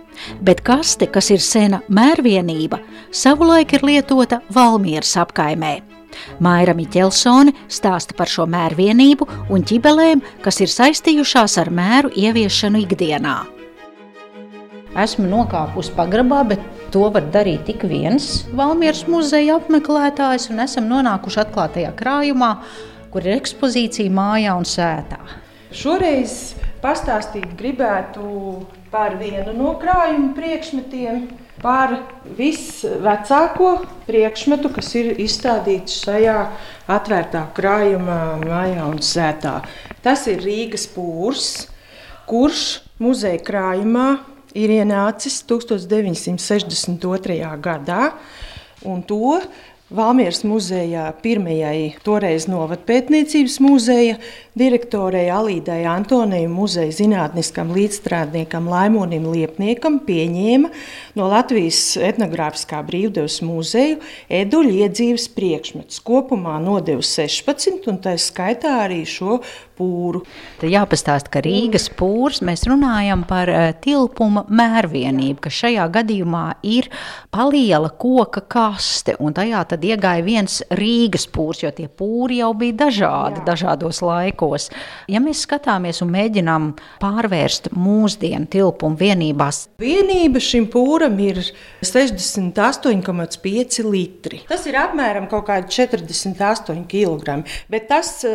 Bet 0.47 0.61
kaste, 0.63 1.07
kas 1.11 1.31
ir 1.35 1.41
sena 1.43 1.81
mērvienība, 1.89 2.79
savulaik 3.11 3.73
ir 3.75 3.83
lietota 3.83 4.41
Valmieras 4.55 5.17
apkaimē. 5.21 5.83
Maira 6.39 6.75
Miķelsone 6.79 7.53
stāsta 7.71 8.15
par 8.17 8.31
šo 8.31 8.47
mērvienību 8.51 9.27
un 9.51 9.65
ķibelēm, 9.67 10.23
kas 10.45 10.61
ir 10.63 10.71
saistījušās 10.71 11.59
ar 11.63 11.71
mēru 11.75 12.13
ieviešanu 12.15 12.85
ikdienā. 12.85 13.37
Esmu 15.05 15.27
nokāpusi 15.27 15.91
pagrabā, 15.97 16.45
bet 16.53 16.63
to 16.95 17.09
var 17.11 17.27
darīt 17.35 17.65
tik 17.67 17.85
viens 17.91 18.45
Valmieras 18.55 19.05
muzeja 19.11 19.59
apmeklētājs, 19.59 20.49
un 20.53 20.63
esam 20.63 20.87
nonākuši 20.91 21.41
atklātajā 21.43 21.91
krājumā, 21.99 22.53
kur 23.11 23.27
ir 23.27 23.41
ekspozīcija 23.41 24.13
mājā 24.15 24.55
un 24.59 24.67
sētā. 24.69 25.19
Šoreiz 25.75 26.55
pastāstīt 26.83 27.57
gribētu 27.59 28.27
par 28.93 29.17
vienu 29.19 29.57
no 29.57 29.73
krājuma 29.81 30.31
priekšmetiem, 30.37 31.25
par 31.65 31.97
visvecāko 32.39 33.71
priekšmetu, 34.07 34.71
kas 34.77 34.93
ir 35.01 35.15
izstādīts 35.25 35.97
šajā 36.05 36.37
atvērtā 36.95 37.47
krājumā, 37.57 38.21
mājā 38.45 38.87
un 38.87 39.01
sētā. 39.03 39.57
Tas 40.05 40.29
ir 40.31 40.45
Rīgas 40.45 40.87
pūrs, 40.95 41.49
kurš 42.31 42.65
muzeja 43.03 43.43
krājumā 43.43 44.07
ir 44.55 44.73
ienācis 44.79 45.43
1962. 45.51 47.39
gadā, 47.63 48.13
un 48.87 49.03
to 49.07 49.39
Valmieras 49.95 50.41
muzejā 50.49 51.05
pirmajai 51.23 51.99
toreiz 52.03 52.49
novadpētniecības 52.49 53.59
muzeja 53.61 54.15
direktorei 54.57 55.27
Alīdai 55.29 55.83
Antonijai 55.87 56.49
muzeja 56.49 56.95
zinātniskam 56.97 57.69
līdzstrādniekam 57.77 58.67
Laimonim 58.73 59.29
Liepniekam 59.29 60.01
pieņēma 60.07 60.71
no 61.21 61.29
Latvijas 61.29 61.83
etnogrāfiskā 62.01 62.81
brīvdevas 62.89 63.39
muzeju 63.45 64.01
eduļu 64.33 64.73
iedzīves 64.87 65.29
priekšmetus. 65.37 66.01
Kopumā 66.03 66.57
nodevu 66.65 67.05
16, 67.05 67.85
un 67.93 68.01
tā 68.03 68.17
skaitā 68.19 68.79
arī 68.87 69.03
šo 69.05 69.43
pūru. 69.79 70.23
Tad 70.61 70.69
jāpastāst, 70.73 71.29
ka 71.33 71.39
Rīgas 71.45 71.89
pūrs 71.99 72.41
mēs 72.47 72.63
runājam 72.69 73.25
par 73.29 73.47
uh, 73.51 73.57
tilpuma 73.85 74.43
mērvienību, 74.49 75.39
ka 75.45 75.51
šajā 75.53 75.87
gadījumā 75.95 76.47
ir 76.67 76.85
paliela 77.35 77.91
koka 77.91 78.41
kaste, 78.41 79.17
un 79.23 79.35
tajā 79.37 79.65
tad 79.73 79.81
iegāja 79.87 80.23
viens 80.27 80.63
Rīgas 80.75 81.27
pūrs, 81.33 81.63
jo 81.65 81.71
tie 81.75 81.89
pūri 81.89 82.39
jau 82.41 82.53
bija 82.59 82.75
dažādi 82.85 83.39
Jā. 83.41 83.45
dažādos 83.51 83.99
laikos. 84.05 84.63
Ja 85.11 85.19
mēs 85.25 85.39
skatāmies 85.47 86.03
un 86.05 86.09
mēģinām 86.15 86.63
pārvērst 87.03 87.65
mūsdienu 87.75 88.47
tilpumu 88.51 88.97
vienībās, 89.01 89.57
vienība 89.81 90.39
šim 90.43 90.65
pūram 90.73 91.17
ir 91.25 91.37
68,5 91.85 93.85
litri. 93.89 94.39
Tas 94.49 94.67
ir 94.71 94.75
apmēram 94.81 95.27
kaut 95.31 95.45
kādi 95.49 95.67
48 95.75 96.87
kg, 96.91 97.27
bet 97.73 97.83
tas 97.91 98.09
uh, 98.29 98.33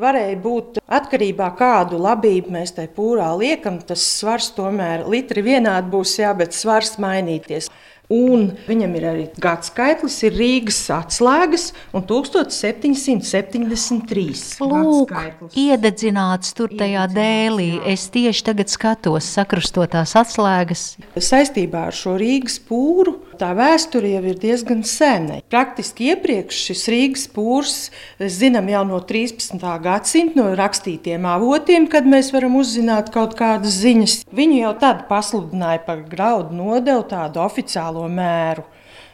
varēja 0.00 0.36
būt 0.40 0.80
Atkarībā 0.90 1.52
no 1.52 1.54
kādu 1.54 1.98
labību 2.02 2.50
mēs 2.50 2.72
tajā 2.74 2.90
pūrā 2.96 3.28
liekam, 3.38 3.76
tas 3.86 4.02
svars 4.18 4.48
tomēr 4.56 5.04
litri 5.06 5.44
vienādi 5.46 5.86
būs, 5.92 6.16
jā, 6.18 6.32
bet 6.34 6.50
svars 6.56 6.96
mainīties. 6.98 7.68
Un 8.10 8.48
viņam 8.66 8.96
ir 8.98 9.04
arī 9.06 9.30
gada 9.38 9.62
skaitlis, 9.62 10.16
ir 10.26 10.34
Rīgas 10.34 10.90
atslēgas 10.90 11.70
un 11.94 12.02
1773. 12.10 14.66
Lūk, 14.66 15.14
iededzināts 15.54 16.50
tur 16.58 16.74
tajā 16.74 17.06
dēlī. 17.14 17.78
Es 17.86 18.10
tieši 18.10 18.50
tagad 18.50 18.66
skatos 18.74 19.30
sakrustotās 19.30 20.18
atslēgas. 20.18 20.98
Saistībā 21.14 21.86
ar 21.92 21.94
šo 21.94 22.18
Rīgas 22.18 22.58
pūru 22.66 23.29
tā 23.40 23.50
vēsture 23.56 24.10
jau 24.12 24.22
ir 24.28 24.38
diezgan 24.40 24.82
sena. 24.86 25.40
Praktiski 25.52 26.10
iepriekš 26.12 26.64
šis 26.68 26.84
Rīgas 26.92 27.26
pūrs, 27.32 27.76
zinām 28.20 28.68
jau 28.72 28.82
no 28.88 29.00
13. 29.06 29.64
gadsimta, 29.84 30.36
no 30.40 30.50
rakstītiem 30.58 31.26
avotiem, 31.28 31.88
kad 31.90 32.08
mēs 32.08 32.32
varam 32.34 32.58
uzzināt 32.60 33.12
kaut 33.14 33.36
kādas 33.38 33.80
ziņas. 33.80 34.20
Viņu 34.36 34.60
jau 34.60 34.74
tad 34.82 35.06
pasludināja 35.08 35.84
par 35.86 36.04
graudu 36.10 36.56
nodevu 36.56 37.06
tādu 37.10 37.42
oficiālo 37.44 38.06
mēru. 38.12 38.66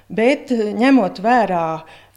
Bet 0.06 0.52
ņemot 0.54 1.18
vērā 1.22 1.66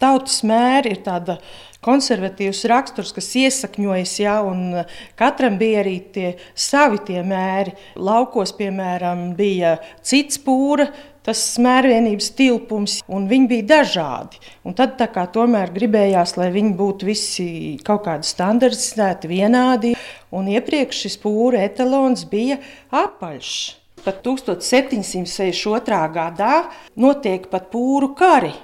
tautas 0.01 0.43
mēri, 0.45 0.93
ir 0.93 1.01
tāda 1.05 1.39
konservatīvs 1.85 2.65
raksturs, 2.69 3.13
kas 3.15 3.29
iesakņojas, 3.39 4.15
ja, 4.21 4.39
un 4.45 4.83
katram 5.19 5.57
bija 5.59 5.83
arī 5.83 5.95
tie 6.13 6.33
savi 6.53 6.99
tie 7.07 7.23
mēri. 7.25 7.73
Laukos, 7.97 8.53
piemēram, 8.57 9.31
bija 9.39 9.77
cits 10.05 10.41
pūra, 10.43 10.89
tas 11.29 11.41
mērvienības 11.61 12.31
tilpums, 12.33 12.99
un 13.05 13.27
viņi 13.29 13.49
bija 13.51 13.67
dažādi. 13.75 14.39
Un 14.65 14.73
tad 14.77 14.97
kā, 14.97 15.27
tomēr 15.29 15.69
gribējās, 15.75 16.33
lai 16.39 16.49
viņi 16.55 16.73
būtu 16.79 17.05
visi 17.09 17.49
kaut 17.85 18.07
kādi 18.07 18.25
standartizēti, 18.25 19.29
vienādi. 19.29 19.93
Un 20.33 20.49
iepriekš 20.49 21.05
šis 21.05 21.19
pūra 21.21 21.61
etalons 21.67 22.25
bija 22.29 22.57
apaļš. 22.89 23.51
Pat 23.99 24.23
1762. 24.25 26.01
gadā 26.15 26.55
notiek 26.97 27.45
pat 27.51 27.69
pūru 27.69 28.15
kari. 28.17 28.55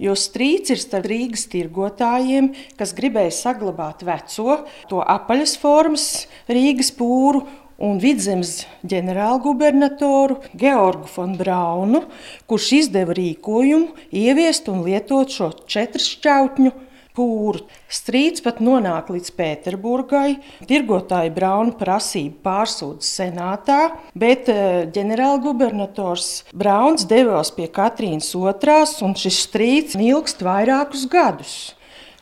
Jo 0.00 0.12
strīds 0.16 0.72
ir 0.72 0.80
starp 0.80 1.08
Rīgas 1.08 1.46
tirgotājiem, 1.52 2.50
kas 2.76 2.92
gribēja 2.96 3.32
saglabāt 3.32 4.04
veco, 4.04 4.58
to 4.90 5.00
apaļas 5.00 5.56
formas 5.60 6.26
Rīgas 6.52 6.92
pūru, 6.96 7.46
un 7.82 7.98
vidzemes 8.00 8.64
ģenerālgubernatoru 8.88 10.40
Georgu 10.56 11.10
von 11.16 11.36
Braunu, 11.36 12.02
kurš 12.48 12.72
izdeva 12.80 13.16
rīkojumu 13.16 14.08
ieviest 14.16 14.70
un 14.72 14.82
lietot 14.86 15.32
šo 15.32 15.52
četršķautņu 15.68 16.72
pūru. 17.16 17.64
Strīds 17.88 18.44
pat 18.44 18.58
nonāk 18.64 19.08
līdz 19.12 19.30
Pēterburgai. 19.38 20.36
Tirgotāji 20.68 21.32
Brauna 21.36 21.72
prasību 21.78 22.42
pārsūdz 22.44 23.08
senātā, 23.08 23.80
bet 24.16 24.50
eh, 24.52 24.84
ģenerālgubernators 24.92 26.50
Brauns 26.52 27.08
devās 27.08 27.52
pie 27.56 27.70
Katrīnas 27.72 28.34
otrās, 28.36 28.98
un 29.04 29.16
šis 29.16 29.40
strīds 29.48 29.96
ilgst 29.96 30.44
vairākus 30.44 31.08
gadus 31.12 31.56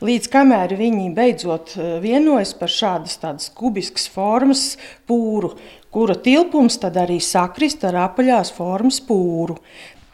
līdz 0.03 0.31
kamēr 0.33 0.75
viņi 0.79 1.11
beidzot 1.15 1.75
eh, 1.77 1.97
vienojas 2.03 2.55
par 2.59 2.73
šādas 2.73 3.19
tādas 3.23 3.51
kubiskas 3.55 4.09
formas 4.11 4.75
pūru, 5.07 5.55
kura 5.95 6.17
tilpums 6.19 6.81
tad 6.83 6.99
arī 6.99 7.21
sakrist 7.23 7.85
ar 7.87 8.01
apaļās 8.09 8.55
formas 8.57 9.01
pūru. 9.05 9.59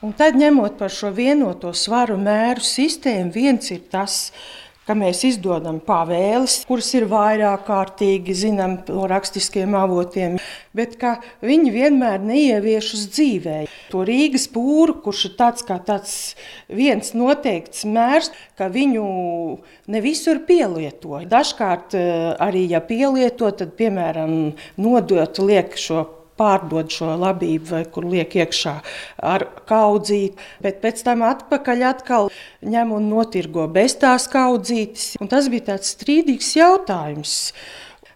Un 0.01 0.15
tad, 0.17 0.37
ņemot 0.41 0.79
par 0.81 0.93
šo 0.93 1.11
vienoto 1.13 1.75
svaru 1.77 2.17
mēru 2.17 2.65
sistēmu, 2.65 3.33
viens 3.35 3.69
ir 3.73 3.83
tas, 3.93 4.31
ka 4.91 4.97
mēs 4.99 5.21
izdodam 5.29 5.79
pavēles, 5.87 6.65
kuras 6.67 6.89
ir 6.99 7.05
vairāk 7.11 7.63
kārtīgi 7.69 8.35
zinām 8.35 8.81
no 8.91 9.07
rakstiskiem 9.11 9.77
avotiem, 9.79 10.35
bet 10.75 10.97
ka 10.99 11.13
viņi 11.47 11.71
vienmēr 11.71 12.19
neievieš 12.27 12.89
uz 12.99 13.05
dzīvē. 13.15 13.57
To 13.93 14.03
Rīgas 14.09 14.49
pūru, 14.51 14.99
kurš 15.05 15.29
ir 15.29 15.37
tāds 15.39 15.67
kā 15.69 15.79
tāds 15.87 16.17
viens 16.67 17.15
noteikts 17.15 17.87
mērs, 17.87 18.33
ka 18.59 18.67
viņu 18.73 19.07
ne 19.95 20.03
visur 20.03 20.43
pielieto. 20.49 21.23
Dažkārt 21.31 21.95
eh, 21.95 22.33
arī, 22.43 22.67
ja 22.75 22.83
pielieto, 22.83 23.53
tad, 23.55 23.77
piemēram, 23.79 24.57
nodot 24.83 25.39
liek 25.47 25.79
šo 25.79 26.09
pārdod 26.41 26.91
šo 26.93 27.13
labību, 27.21 27.69
vai 27.75 27.85
kur 27.93 28.09
liek 28.09 28.35
iekšā 28.41 28.75
ar 29.31 29.47
kaudzīti, 29.69 30.41
bet 30.65 30.81
pēc 30.85 31.05
tam 31.07 31.25
atpakaļ 31.29 31.87
atkal 31.91 32.31
ņem 32.65 32.97
un 32.97 33.09
notirgo 33.13 33.69
bez 33.73 33.99
tās 34.01 34.29
kaudzītes. 34.33 35.15
Un 35.21 35.29
tas 35.33 35.51
bija 35.53 35.75
tāds 35.75 35.93
strīdīgs 35.97 36.55
jautājums. 36.57 37.37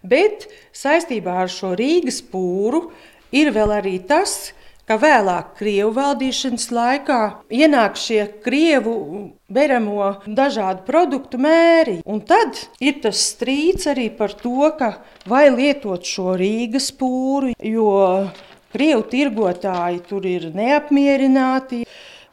Bet 0.05 0.49
saistībā 0.75 1.41
ar 1.45 1.51
šo 1.51 1.73
Rīgas 1.77 2.21
pūru 2.31 2.89
ir 3.35 3.53
vēl 3.55 3.77
arī 3.79 3.97
tas, 4.09 4.54
ka 4.89 4.97
vēlāk 5.01 5.55
Krievu 5.59 5.91
valdīšanas 5.95 6.69
laikā 6.73 7.19
ienāk 7.53 7.97
šie 7.99 8.21
Krievu 8.45 8.95
beramo 9.49 10.11
dažādu 10.25 10.85
produktu 10.87 11.39
mēri. 11.41 11.99
Un 12.05 12.21
tad 12.25 12.59
ir 12.79 12.99
tas 13.03 13.21
strīds 13.33 13.89
arī 13.91 14.09
par 14.13 14.33
to, 14.37 14.71
vai 15.29 15.47
lietot 15.53 16.05
šo 16.05 16.35
Rīgas 16.39 16.91
pūru, 16.95 17.53
jo 17.59 18.29
Krievu 18.75 19.05
tirgotāji 19.11 20.03
tur 20.09 20.25
ir 20.27 20.49
neapmierināti. 20.55 21.85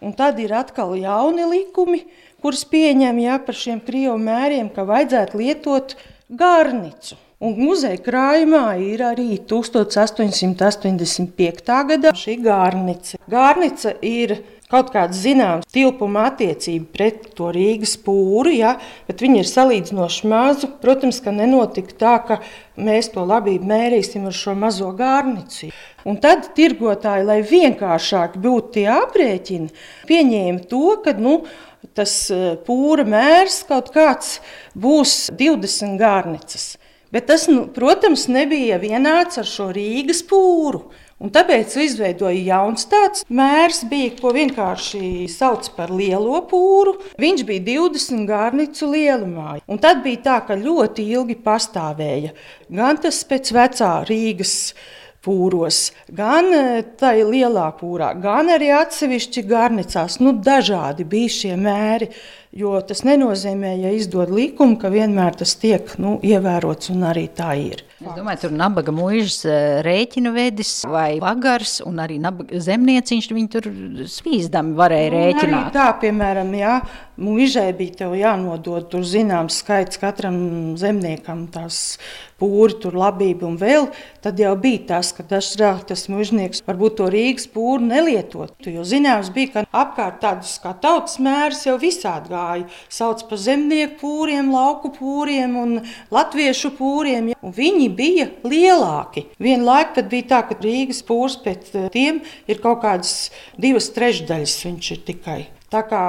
Un 0.02 0.16
tad 0.18 0.40
ir 0.42 0.50
atkal 0.58 0.96
jauni 0.98 1.44
likumi, 1.46 2.00
kurus 2.42 2.64
pieņem 2.66 3.20
ja, 3.22 3.36
par 3.38 3.54
šiem 3.54 3.78
krievu 3.86 4.16
mēriem, 4.18 4.72
ka 4.74 4.82
vajadzētu 4.88 5.38
lietot 5.38 5.94
garnicu. 6.26 7.14
Un 7.42 7.56
muzeja 7.58 7.98
krājumā 7.98 8.76
ir 8.78 9.00
arī 9.02 9.34
1885. 9.50 11.70
gada 11.88 12.12
šī 12.14 12.36
gārnica. 12.44 13.18
Gārnica 13.26 13.98
ir 14.06 14.46
kaut 14.70 14.92
kāda 14.94 15.10
zināma 15.16 15.62
tilpuma 15.74 16.28
attiecība 16.30 16.86
pret 16.94 17.34
to 17.36 17.50
Rīgas 17.52 17.96
pūri, 18.04 18.60
ja, 18.60 18.76
bet 19.08 19.20
viņi 19.24 19.38
ir 19.42 19.48
salīdzinoši 19.50 20.28
mazi. 20.30 20.66
Protams, 20.84 21.18
ka 21.24 21.30
nenotika 21.34 21.92
tā, 21.98 22.14
ka 22.28 22.34
mēs 22.78 23.10
to 23.16 23.22
labību 23.26 23.64
mērīsim 23.72 24.22
ar 24.30 24.34
šo 24.38 24.54
mazo 24.62 24.90
gārnici. 24.96 25.66
Un 26.06 26.14
tad 26.22 26.40
tirgotāji, 26.54 27.26
lai 27.26 27.40
vienkāršāk 27.42 28.38
būtu 28.42 28.72
tie 28.78 28.86
aprēķini, 28.94 29.68
pieņēma 30.06 30.60
to, 30.70 30.86
ka 31.02 31.10
nu, 31.18 31.34
tas 31.98 32.30
e, 32.30 32.54
pūra 32.66 33.02
mērs 33.02 33.66
kaut 33.66 33.90
kāds 33.94 34.38
būs 34.78 35.30
20 35.34 35.98
gārnicas. 35.98 36.78
Bet 37.12 37.26
tas, 37.28 37.44
nu, 37.50 37.66
protams, 37.68 38.24
nebija 38.32 38.78
vienāds 38.80 39.36
ar 39.40 39.48
šo 39.48 39.68
Rīgas 39.76 40.22
pūru. 40.24 40.86
Un 41.22 41.30
tāpēc 41.30 41.74
izveidoja 41.84 42.40
jauns 42.48 42.88
tāds 42.90 43.26
mērs, 43.30 43.84
bija, 43.90 44.14
ko 44.18 44.32
vienkārši 44.34 45.28
sauc 45.30 45.68
par 45.76 45.92
lielo 45.94 46.40
pūru. 46.50 46.96
Viņš 47.22 47.44
bija 47.46 47.62
20 47.68 48.24
gārnicu 48.26 48.88
lielumā. 48.90 49.60
Un 49.70 49.78
tad 49.82 50.00
bija 50.02 50.24
tā, 50.24 50.40
ka 50.48 50.58
ļoti 50.58 51.04
ilgi 51.12 51.36
pastāvēja 51.44 52.32
gan 52.72 52.98
tas 53.04 53.20
pēc 53.28 53.52
vecā 53.54 53.92
Rīgas 54.08 54.56
pūros, 55.22 55.92
gan 56.10 56.50
e, 56.50 56.82
tajā 56.98 57.28
lielā 57.28 57.68
pūrā, 57.78 58.10
gan 58.18 58.50
arī 58.50 58.72
atsevišķi 58.74 59.44
garnicās. 59.46 60.18
Nu, 60.18 60.34
dažādi 60.34 61.06
bija 61.06 61.36
šie 61.36 61.54
mēri. 61.60 62.10
Jo 62.52 62.74
tas 62.84 63.00
nenozīmē, 63.08 63.70
ja 63.80 63.94
izdod 63.96 64.28
likumu, 64.28 64.76
ka 64.76 64.90
vienmēr 64.92 65.38
tas 65.40 65.54
tiek 65.56 65.94
nu, 65.96 66.18
ievērots, 66.20 66.90
un 66.92 67.06
arī 67.08 67.24
tā 67.32 67.54
ir. 67.56 67.80
Es 68.02 68.10
domāju, 68.12 68.42
tur 68.42 68.52
nabaga 68.52 68.92
mūžs 68.92 69.38
eh, 69.48 69.78
rēķinu 69.86 70.34
vedis 70.34 70.72
vai 70.90 71.16
pagars, 71.22 71.78
un 71.86 72.02
arī 72.02 72.18
zemnieciņš 72.52 73.28
viņi 73.32 73.50
tur 73.54 73.68
svīzdami 74.10 74.76
varēja 74.76 75.12
nu, 75.14 75.16
rēķināt. 75.16 75.70
Tā, 75.72 75.86
piemēram, 76.02 76.52
jā, 76.58 76.74
mūžai 77.22 77.70
bija 77.78 78.10
jānodod 78.20 78.90
tur 78.92 79.06
zināms 79.06 79.62
skaits 79.62 80.00
katram 80.02 80.74
zemniekam 80.80 81.46
tās 81.54 81.96
pūri, 82.42 82.76
tur 82.82 82.96
labība 82.98 83.46
un 83.46 83.56
vēl, 83.60 83.88
tad 84.24 84.40
jau 84.42 84.52
bija 84.58 84.82
tas, 84.92 85.12
ka 85.14 85.24
dažreiz 85.28 85.86
tas 85.88 86.08
mužnieks 86.10 86.64
varbūt 86.66 86.98
to 86.98 87.08
Rīgas 87.12 87.46
pūru 87.52 87.86
nelietot. 87.86 88.56
Jo 88.66 88.84
zināms 88.88 89.30
bija, 89.34 89.52
ka 89.54 89.84
apkārt 89.84 90.18
tādus 90.24 90.56
kā 90.62 90.74
tautas 90.82 91.20
mērs 91.22 91.62
jau 91.68 91.78
visādi 91.80 92.32
gāja. 92.34 92.41
Sauc 92.92 93.24
par 93.28 93.40
zemnieku 93.40 93.98
pūriem, 94.02 94.50
lauku 94.54 94.92
pūriem 94.96 95.56
un 95.60 95.76
latviešu 96.12 96.72
pūriem. 96.78 97.32
Un 97.42 97.54
viņi 97.56 97.88
bija 97.96 98.28
lielāki. 98.46 99.26
Vienlaikus 99.42 99.96
pat 99.98 100.10
bija 100.12 100.28
tā, 100.34 100.42
ka 100.48 100.58
Rīgas 100.62 101.02
pūrs 101.06 101.38
pēc 101.44 101.72
eh, 101.74 101.88
tiem 101.94 102.22
ir 102.50 102.62
kaut 102.62 102.82
kādas 102.84 103.30
divas 103.60 103.90
trešdaļas. 103.94 104.58
Viņš 104.68 104.92
ir 104.96 105.02
tikai. 105.08 105.40
Tā 105.72 105.82
kā 105.88 106.04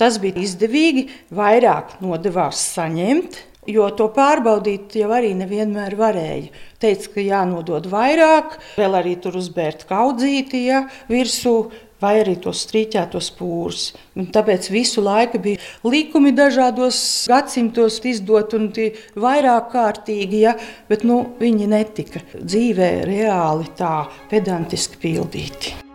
tas 0.00 0.20
bija 0.22 0.42
izdevīgi, 0.44 1.08
vairāk 1.34 1.98
nodevās 2.04 2.62
saņemt. 2.76 3.42
Jo 3.66 3.88
to 3.98 4.06
pārbaudīt 4.14 4.94
jau 5.00 5.10
arī 5.14 5.32
nevienmēr 5.38 5.96
varēja. 5.98 6.52
Teica, 6.82 7.10
ka 7.16 7.24
jānodod 7.24 7.88
vairāk, 7.90 8.58
vēl 8.76 8.98
arī 9.00 9.16
tur 9.22 9.38
uzbērt 9.40 9.86
kaudzīti 9.88 10.66
ja, 10.68 10.84
virsū, 11.10 11.56
vai 12.02 12.12
arī 12.20 12.36
tos 12.44 12.60
strīķētos 12.66 13.30
pūrus. 13.38 13.86
Un 14.18 14.28
tāpēc 14.34 14.68
visu 14.72 15.04
laiku 15.04 15.40
bija 15.42 15.62
likumi 15.88 16.34
dažādos 16.36 16.98
gadsimtos 17.30 17.98
izdot 18.04 18.54
un 18.58 18.68
vairāk 19.16 19.72
kārtīgi, 19.72 20.44
ja, 20.44 20.54
bet 20.90 21.06
nu, 21.08 21.22
viņi 21.40 21.72
netika 21.72 22.22
dzīvē 22.36 22.92
reāli 23.08 23.72
tā 23.80 23.96
pedantiski 24.30 25.02
pildīti. 25.08 25.85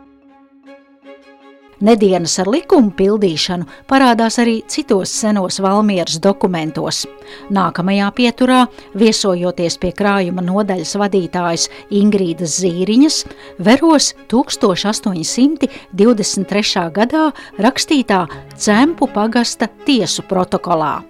Nedienas 1.81 2.35
ar 2.38 2.45
likumu 2.53 2.91
pildīšanu 2.93 3.65
parādās 3.89 4.35
arī 4.41 4.59
citos 4.69 5.09
senos 5.17 5.57
Valmieras 5.63 6.19
dokumentos. 6.21 7.07
Nākamajā 7.50 8.11
pieturā, 8.13 8.67
viesojoties 8.94 9.77
pie 9.81 9.89
krājuma 9.98 10.46
nodaļas 10.46 10.94
vadītājas 11.01 11.65
Ingrīdas 11.89 12.61
Zīriņas, 12.61 13.25
veros 13.57 14.13
1823. 14.29 15.65
gadā 17.00 17.33
rakstītā 17.57 18.29
Cempu 18.61 19.09
pagasta 19.09 19.65
tiesu 19.89 20.22
protokolā. 20.29 21.01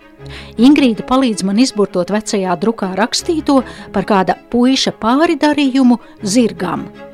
Ingrīda 0.62 1.02
palīdz 1.04 1.44
man 1.44 1.58
izburtot 1.60 2.12
vecajā 2.16 2.56
drukā 2.64 2.96
rakstīto 2.96 3.60
par 3.92 4.08
kāda 4.08 4.40
puiša 4.54 4.92
pāridarījumu 5.04 6.00
zirgam. 6.24 7.11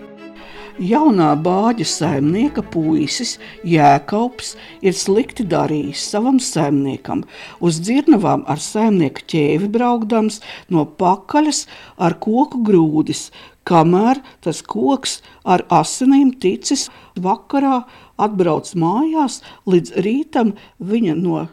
Jaunā 0.77 1.31
bāģa 1.41 1.85
saimnieka 1.89 2.61
puisis 2.61 3.39
Jēkabs 3.65 4.51
ir 4.85 4.93
slikti 4.93 5.41
darījis 5.49 6.03
savam 6.11 6.37
saimniekam, 6.37 7.23
uz 7.57 7.79
dzirnavām 7.81 8.43
ar 8.45 8.61
saimnieka 8.61 9.25
ķēvi 9.33 9.71
braukdams 9.73 10.37
no 10.69 10.85
pakaļas 10.85 11.63
ar 11.97 12.19
koku 12.21 12.61
grūdis, 12.67 13.31
kamēr 13.65 14.21
tas 14.45 14.61
koks 14.61 15.23
ar 15.41 15.65
asinīm 15.73 16.35
ticis 16.37 16.91
vakarā 17.17 17.79
atbrauc 18.21 18.69
mājās, 18.77 19.41
līdz 19.65 19.97
rītam 20.05 20.53
viņa 20.77 21.17
no 21.17 21.47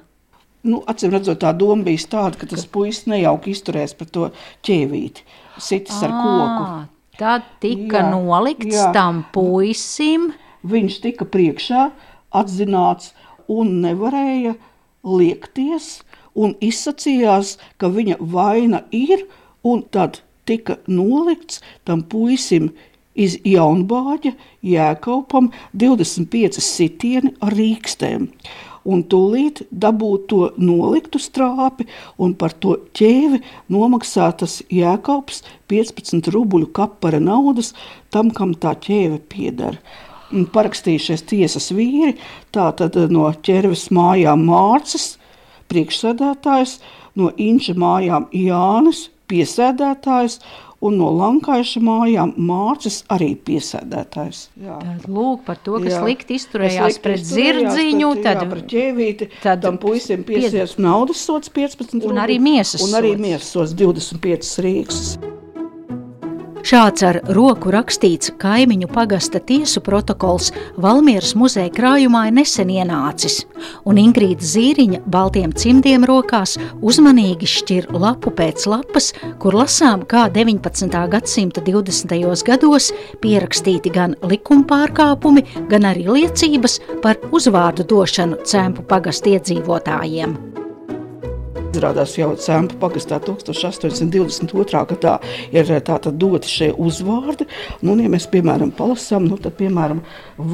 nu, 0.69 0.83
acīm 0.85 1.17
redzot, 1.17 1.41
tā 1.41 1.57
doma 1.57 1.89
bija 1.89 2.11
tāda, 2.13 2.37
ka 2.41 2.49
tas 2.53 2.69
puisis 2.69 3.09
nejauki 3.09 3.57
izturēs 3.57 3.97
par 3.97 4.13
to 4.13 4.35
ķēvīti, 4.69 5.25
sitis 5.57 6.05
ar 6.05 6.13
koku. 6.13 6.94
Tad 7.19 7.47
tika 7.63 8.01
jā, 8.03 8.09
nolikts 8.11 8.77
jā. 8.77 8.91
tam 8.95 9.23
puisim. 9.35 10.33
Viņš 10.65 11.01
tika 11.05 11.27
priekšā, 11.29 11.89
atzināts 12.35 13.13
un 13.53 13.79
nevarēja 13.85 14.55
liekties, 15.05 16.01
un 16.35 16.57
izsacījās, 16.65 17.59
ka 17.79 17.91
viņa 17.93 18.17
vaina 18.21 18.83
ir, 18.91 19.27
un 19.63 19.85
tad 19.95 20.23
tika 20.49 20.79
nolikts 20.89 21.61
tam 21.85 22.03
puisim 22.09 22.73
iz 23.15 23.37
jaunbāģa 23.47 24.35
jēkaupam 24.67 25.53
25 25.79 26.61
sitieni 26.65 27.35
ar 27.45 27.55
rīkstēm 27.55 28.31
un 28.85 29.03
tūlīt 29.09 29.65
dabūt 29.71 30.27
to 30.31 30.41
noliktu 30.61 31.21
strāpi 31.23 31.87
un 32.21 32.35
par 32.39 32.55
to 32.61 32.77
ķēvi 32.97 33.41
nomaksātas 33.73 34.61
Jēkabs 34.73 35.43
15 35.73 36.31
rubļu 36.35 36.71
kapara 36.77 37.21
naudas 37.23 37.73
tam, 38.15 38.31
kam 38.31 38.55
tā 38.55 38.75
ķēve 38.87 39.21
pieder. 39.33 39.79
Parakstījušies 40.55 41.23
tiesas 41.31 41.71
vīri, 41.75 42.17
tātad 42.55 42.97
no 43.13 43.29
ķerves 43.45 43.87
mājām 43.95 44.47
Mārcis, 44.49 45.15
priekšsēdētājs, 45.71 46.79
no 47.19 47.31
Inča 47.39 47.77
mājām 47.79 48.27
Jānis, 48.35 49.09
piesēdētājs 49.31 50.41
un 50.85 50.99
no 51.01 51.11
Lankaiša 51.15 51.83
mājām 51.85 52.35
Mārcis 52.49 53.03
arī 53.13 53.33
piesēdētājs. 53.47 54.43
Jā. 54.65 54.79
Tad 54.83 55.07
lūk 55.11 55.45
par 55.49 55.61
to, 55.65 55.79
ka 55.83 55.93
jā. 55.93 56.01
slikti 56.03 56.39
izturējās 56.41 56.99
slikti 56.99 57.05
pret 57.07 57.29
zirdziņu, 57.31 58.11
tad, 58.21 58.25
tad 58.27 58.43
jā, 58.43 58.51
par 58.55 58.65
ķēvīti, 58.75 59.31
tad 59.45 59.65
tam 59.65 59.81
puisim 59.83 60.27
piesies 60.29 60.77
naudas 60.83 61.23
sots 61.25 61.53
15 61.55 61.97
un 62.01 62.05
rūpi, 62.05 62.25
arī 62.27 62.41
miesas 62.43 62.85
un 62.85 62.99
arī 63.01 63.15
miesas 63.21 63.55
sots 63.55 63.77
25 63.79 64.55
rīks. 64.65 65.07
Šāds 66.65 67.03
ar 67.05 67.19
roku 67.37 67.69
rakstīts 67.75 68.31
kaimiņu 68.41 68.87
pagasta 68.89 69.37
tiesu 69.37 69.83
protokols 69.85 70.47
Valmieras 70.81 71.35
muzeja 71.37 71.69
krājumā 71.69 72.23
ir 72.31 72.33
nesen 72.39 72.71
ienācis, 72.73 73.43
un 73.85 74.01
Ingrīda 74.01 74.49
Zīriņa 74.49 75.03
baltiem 75.13 75.53
cimdiem 75.53 76.07
rokās 76.09 76.57
uzmanīgi 76.81 77.51
šķir 77.53 77.91
lapu 77.93 78.33
pēc 78.33 78.65
lapas, 78.73 79.11
kur 79.45 79.59
lasām, 79.61 80.07
kā 80.09 80.25
19. 80.33 80.89
gadsimta 81.13 81.61
20. 81.69 82.17
gados 82.49 82.89
pierakstīti 83.21 83.93
gan 83.93 84.17
likuma 84.25 84.65
pārkāpumi, 84.73 85.45
gan 85.69 85.93
arī 85.93 86.09
liecības 86.09 86.81
par 87.05 87.21
uzvārdu 87.29 87.85
došanu 87.93 88.41
cēmpu 88.49 88.89
pagasta 88.89 89.37
iedzīvotājiem. 89.37 90.64
Izrādās 91.75 92.13
jau 92.15 92.29
Cēmpa 92.39 92.77
pagastā 92.79 93.17
1822. 93.25 94.83
gadā 94.93 95.15
ir 95.51 95.65
eh, 95.65 95.81
tātad 95.83 96.15
doti 96.23 96.47
šie 96.47 96.69
uzvārdi. 96.79 97.49
Nu, 97.83 97.97
ja 97.99 98.11
mēs, 98.13 98.29
piemēram, 98.31 98.71
palasām, 98.79 99.27
nu, 99.27 99.35
tad, 99.43 99.57
piemēram, 99.59 100.05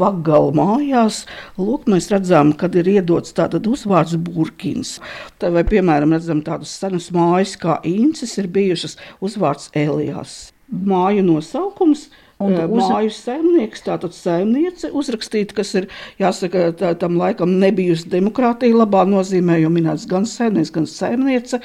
Vagala 0.00 0.54
mājās, 0.56 1.26
lūk, 1.60 1.84
mēs 1.92 2.08
redzam, 2.14 2.54
kad 2.56 2.78
ir 2.80 2.88
iedots 2.94 3.36
tātad 3.36 3.68
uzvārds 3.68 4.16
Burkins. 4.16 4.94
Tā, 5.36 5.52
vai, 5.52 5.66
piemēram, 5.68 6.16
redzam 6.16 6.40
tādas 6.46 6.72
senas 6.80 7.10
mājas 7.12 7.52
kā 7.60 7.76
Incis 7.84 8.38
ir 8.40 8.48
bijušas 8.56 8.96
uzvārds 9.20 9.68
Elijās. 9.76 10.54
Māju 10.72 11.26
nosaukums– 11.28 12.08
Un 12.40 12.54
uz... 12.56 12.86
māju 12.88 13.10
saimnieks, 13.12 13.82
tātad 13.84 14.14
saimniece 14.16 14.88
uzrakstīta, 14.96 15.56
kas 15.58 15.74
ir, 15.76 15.88
jāsaka, 16.20 16.70
tā, 16.78 16.92
tam 17.00 17.18
laikam 17.20 17.52
nebijusi 17.60 18.08
demokrātija 18.12 18.78
labā 18.78 19.02
nozīmē, 19.08 19.58
jo 19.60 19.72
minēts 19.72 20.06
gan 20.08 20.24
saimnieks, 20.28 20.72
gan 20.72 20.88
saimniece, 20.88 21.60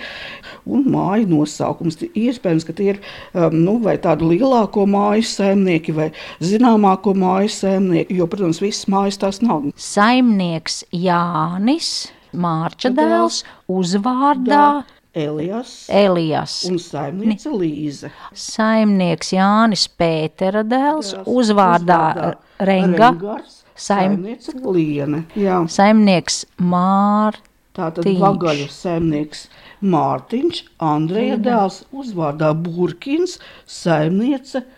un 0.68 0.84
māju 0.92 1.30
nosaukums. 1.32 2.02
Iespējams, 2.12 2.68
ka 2.68 2.76
tie 2.76 2.90
ir, 2.96 3.00
um, 3.32 3.56
nu, 3.56 3.78
vai 3.86 3.96
tādu 4.04 4.28
lielāko 4.34 4.84
māju 4.90 5.24
saimnieki, 5.32 5.96
vai 5.96 6.10
zināmāko 6.44 7.16
māju 7.18 7.54
saimnieki, 7.56 8.20
jo, 8.20 8.28
protams, 8.32 8.60
visas 8.64 8.90
mājas 8.92 9.22
tās 9.22 9.40
nav. 9.46 9.70
Saimnieks 9.80 10.84
Jānis, 10.92 11.94
Mārča 12.36 12.92
dēls, 12.92 13.46
uzvārdā. 13.72 14.60
Da. 14.84 14.95
Elijas, 15.16 15.74
Elijas. 15.90 16.58
un 16.68 16.80
saimniece 16.82 17.50
Līze. 17.54 18.12
Saimnieks 18.36 19.32
Jānis 19.32 19.88
Pētera 19.88 20.66
dēls, 20.68 21.14
uzvārdā, 21.24 22.00
uzvārdā 22.12 22.32
Renga, 22.60 23.12
Rengars, 23.14 23.62
saim... 23.74 24.18
saimniece 24.18 24.56
Liene. 24.60 25.24
Jā. 25.40 25.62
Saimnieks 25.72 26.44
Mārtiņš. 26.60 27.52
Tātad 27.76 28.08
vagaļu 28.22 28.70
saimnieks 28.72 29.48
Mārtiņš, 29.84 30.62
Andreja 30.84 31.36
dēls, 31.44 31.82
uzvārdā 31.92 32.54
Burkins, 32.56 33.40
saimniece 33.68 34.62
Līze. 34.62 34.72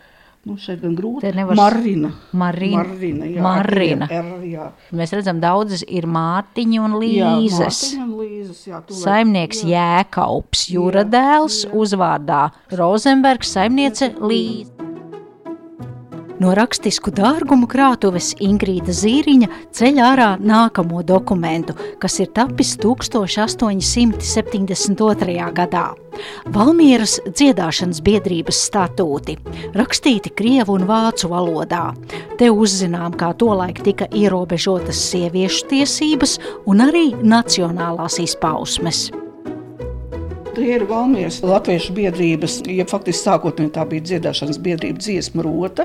Nu, 0.48 0.56
šeit 0.56 0.80
gan 0.80 0.94
grūti. 0.96 1.28
Nevar... 1.36 1.58
Marina. 1.60 2.14
Marina. 2.32 2.84
Marina, 2.86 3.28
jā, 3.28 3.42
Marina. 3.44 4.08
R, 4.08 4.46
jā. 4.48 4.70
Mēs 4.96 5.12
redzam, 5.18 5.42
daudzas 5.44 5.84
ir 5.84 6.08
Mārtiņa 6.08 6.86
un 6.86 6.96
Līzes. 7.02 7.82
Jā, 7.92 8.06
un 8.06 8.16
Līzes 8.22 8.64
jā, 8.70 8.80
saimnieks 9.02 9.66
jā. 9.68 9.84
Jēkaups, 10.08 10.70
Juradēls, 10.72 11.66
uzvārdā 11.76 12.46
Rozenbergs, 12.80 13.52
saimniece 13.58 14.14
Līze. 14.24 14.87
No 16.38 16.52
rakstisku 16.54 17.10
dārgumu 17.18 17.66
krātuves 17.70 18.36
Ingrīda 18.46 18.94
Zīriņa 18.94 19.48
ceļ 19.74 19.96
ārā 20.06 20.38
nākamo 20.38 21.02
dokumentu, 21.02 21.74
kas 21.98 22.20
ir 22.22 22.30
tapis 22.36 22.78
1872. 22.78 25.52
gadā. 25.58 25.98
Valmieras 26.54 27.18
dziedāšanas 27.26 28.02
biedrības 28.06 28.58
statūti, 28.70 29.34
rakstīti 29.78 30.30
krievu 30.38 30.74
un 30.78 30.86
vācu 30.90 31.26
valodā. 31.34 31.86
Te 32.38 32.48
uzzinām, 32.54 33.12
kā 33.18 33.30
tolaik 33.38 33.78
tika 33.86 34.06
ierobežotas 34.14 34.98
sieviešu 35.10 35.62
tiesības 35.74 36.34
un 36.70 36.78
arī 36.86 37.08
nacionālās 37.18 38.20
izpausmes. 38.22 39.27
Tie 40.58 40.72
ir 40.74 40.88
Valmijas 40.90 41.44
Latviešu 41.46 41.94
biedrības, 41.94 42.56
ja 42.66 42.82
faktiski 42.90 43.28
sākotnēji 43.28 43.70
tā 43.76 43.84
bija 43.86 44.02
dziedāšanas 44.08 44.58
biedrība 44.66 44.98
dziesma 44.98 45.44
rota, 45.46 45.84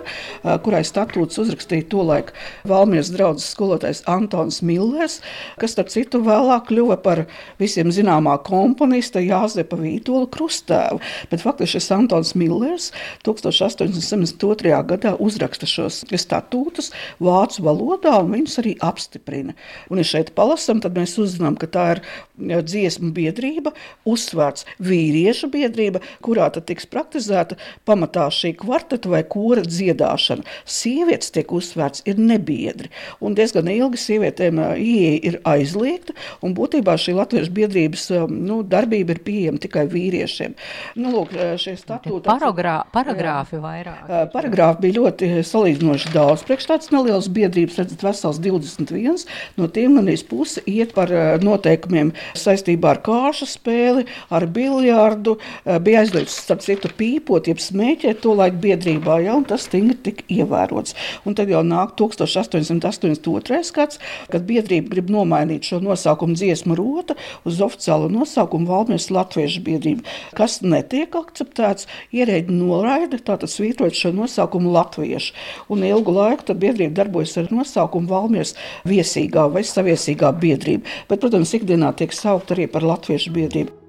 kurai 0.64 0.80
statūts 0.88 1.36
uzrakstīja 1.42 1.84
tolaik 1.92 2.30
Valmijas 2.64 3.10
draudzes 3.12 3.50
skolotājs 3.52 4.00
Antons 4.08 4.62
Millers, 4.64 5.18
kas, 5.60 5.74
starp 5.74 5.90
citu, 5.92 6.22
vēlāk 6.24 6.70
kļuva 6.70 6.96
par 7.04 7.26
visiem 7.60 7.92
zināmā 7.92 8.38
komponista 8.46 9.20
Jāzepa 9.20 9.76
Vītola 9.76 10.30
krustēvu. 10.32 11.02
Bet 11.28 11.44
faktiski 11.44 11.74
šis 11.74 11.90
Antons 11.98 12.32
Millers 12.40 12.88
1872. 13.28 14.72
gadā 14.94 15.12
uzraksta 15.20 15.68
šos 15.68 16.00
statūtus 16.08 16.94
vācu 17.20 17.66
valodā 17.68 18.16
un 18.24 18.32
viņus 18.38 18.56
arī 18.64 18.74
apstiprina. 18.80 19.52
Un, 19.92 20.00
ja 20.00 20.08
šeit 20.14 20.32
palasam, 20.32 20.80
tad 20.80 20.96
mēs 20.96 21.18
uzzinām, 21.20 21.60
ka 21.60 21.68
tā 21.68 21.86
ir 21.98 22.04
dziesmu 22.40 23.12
biedrība, 23.12 23.76
uzsvērts 24.08 24.61
uzsākts 24.62 24.82
vīriešu 24.82 25.50
biedrība, 25.50 26.00
kurā 26.22 26.50
tad 26.52 26.66
tiks 26.66 26.86
praktizēta 26.86 27.56
pamatā 27.86 28.30
šī 28.30 28.54
kvarteta 28.56 29.08
vai 29.08 29.22
kora 29.24 29.62
dziedāšana. 29.62 30.42
Sievietes 30.64 31.30
tiek 31.32 31.50
uzsvērts 31.52 32.02
ir 32.06 32.18
nebiedri, 32.18 32.90
un 33.20 33.34
diezgan 33.34 33.68
ilgi 33.68 33.98
sievietēm 33.98 34.58
ieeja 34.76 35.20
ir 35.22 35.40
aizliegta, 35.44 36.14
un 36.42 36.54
būtībā 36.54 36.96
šī 36.96 37.14
latviešu 37.16 37.52
biedrības 37.52 38.08
nu, 38.30 38.62
darbība 38.62 39.14
ir 39.14 39.22
pieejama 39.22 39.58
tikai 39.62 39.86
vīriešiem. 39.88 40.54
Nu, 40.96 41.12
lūk, 41.12 41.34
šie 41.58 41.76
statūti... 41.76 42.26
Paragrā, 42.26 42.82
paragrāfi 42.92 43.56
jā, 43.56 43.62
vairāk. 43.62 44.12
Paragrāfi 44.32 44.86
bija 44.86 44.98
ļoti 45.00 45.30
salīdzinoši 45.46 46.12
daudz. 46.14 46.44
Priekš 46.46 46.68
tāds 46.70 46.92
neliels 46.92 47.30
biedrības, 47.32 47.78
redzat, 47.80 48.02
vesels 48.02 48.40
21, 48.42 49.26
no 49.58 49.68
tiem 49.72 49.98
ganīs 49.98 50.24
puse 50.26 50.62
iet 50.66 50.94
par 50.96 51.12
noteikumiem 51.42 52.12
saistībā 52.38 52.96
ar 52.96 53.02
kāšu 53.04 53.48
spēli, 53.48 54.06
ar 54.32 54.46
biljardu, 54.54 55.36
eh, 55.64 55.78
bija 55.78 56.02
aizliegts 56.02 56.38
starp 56.44 56.62
citu 56.64 56.90
pīpot, 56.98 57.48
jeb 57.48 57.60
smēķēt 57.62 58.22
to 58.22 58.34
laiku 58.38 58.60
biedrībā, 58.62 59.18
ja, 59.24 59.36
un 59.36 59.44
tas 59.48 59.66
stingri 59.68 59.96
tika 60.02 60.26
ievērots. 60.28 60.94
Un 61.26 61.34
tad 61.38 61.48
jau 61.52 61.62
nāk 61.66 61.96
1882. 61.96 63.72
gads, 63.72 63.98
kad 64.30 64.46
biedrība 64.46 64.90
grib 64.92 65.10
nomainīt 65.10 65.68
šo 65.68 65.80
nosaukumu 65.82 66.36
dziesmu 66.38 66.76
rota 66.78 67.16
uz 67.48 67.60
oficiālo 67.64 68.10
nosaukumu 68.12 68.68
Valmijas 68.68 69.10
Latviešu 69.10 69.62
biedrība, 69.66 70.06
kas 70.38 70.60
netiek 70.62 71.14
akceptēts, 71.18 71.88
ierēģi 72.12 72.56
noraida, 72.56 73.18
tātad 73.18 73.50
svītrot 73.52 73.96
šo 73.96 74.12
nosaukumu 74.16 74.72
latviešu. 74.72 75.36
Un 75.72 75.84
ilgu 75.86 76.14
laiku 76.14 76.50
tad 76.50 76.62
biedrība 76.62 77.02
darbojas 77.02 77.36
ar 77.40 77.52
nosaukumu 77.52 78.10
Valmijas 78.12 78.56
viesīgā 78.88 79.48
vai 79.52 79.64
saviesīgā 79.66 80.32
biedrība, 80.42 80.88
bet, 81.08 81.22
protams, 81.22 81.54
ikdienā 81.58 81.94
tiek 81.98 82.14
saukt 82.16 82.54
arī 82.54 82.68
par 82.70 82.86
latviešu 82.86 83.34
biedrību. 83.34 83.81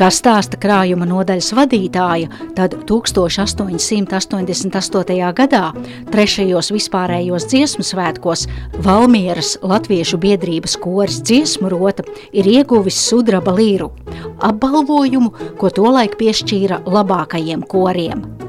Kā 0.00 0.08
stāsta 0.08 0.56
krājuma 0.56 1.04
nodaļas 1.04 1.50
vadītāja, 1.52 2.32
tad 2.56 2.72
1888. 2.88 5.28
gadā, 5.36 5.76
trešajos 6.08 6.72
vispārējos 6.72 7.44
dziesmu 7.52 7.84
svētkos, 7.84 8.48
Valmieras 8.80 9.60
Latviešu 9.60 10.16
biedrības 10.24 10.80
koris 10.80 11.20
dziesmu 11.20 11.68
rota 11.68 12.00
ir 12.32 12.48
ieguvis 12.48 12.96
sudraba 13.10 13.52
līru, 13.60 13.92
apbalvojumu, 14.40 15.60
ko 15.60 15.68
tolaik 15.68 16.16
piešķīra 16.16 16.88
labākajiem 16.88 17.60
koriem. 17.68 18.48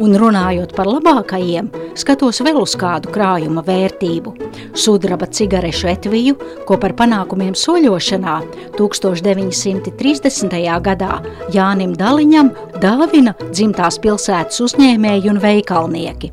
Un 0.00 0.16
runājot 0.18 0.72
par 0.76 0.88
labākajiem, 0.88 1.68
skatos 1.98 2.40
vēl 2.44 2.60
uz 2.62 2.74
kādu 2.78 3.12
krājuma 3.12 3.62
vērtību. 3.66 4.34
Sudraba 4.74 5.28
cigarešu 5.30 5.90
etviju, 5.92 6.36
ko 6.68 6.78
par 6.80 6.94
panākumiem 6.98 7.54
soļošanā 7.58 8.36
1930. 8.78 10.58
gadā 10.86 11.20
Jānim 11.54 11.94
Daliņam 11.98 12.52
dāvina 12.80 13.36
dzimtās 13.50 14.00
pilsētas 14.02 14.64
uzņēmēji 14.66 15.30
un 15.34 15.40
veikalnieki. 15.42 16.32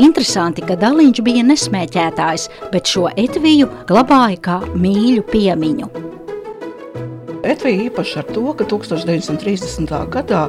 Interesanti, 0.00 0.64
ka 0.64 0.78
Daliņš 0.80 1.22
bija 1.26 1.44
nesmēķētājs, 1.46 2.48
bet 2.72 2.88
šo 2.88 3.08
etviju 3.14 3.68
glabāja 3.88 4.44
kā 4.48 4.60
mīļu 4.74 5.26
piemiņu. 5.32 6.07
Etvija 7.46 7.84
īpaši 7.86 8.16
ar 8.18 8.26
to, 8.34 8.42
ka 8.58 8.64
1930. 8.66 9.92
gadā 10.10 10.40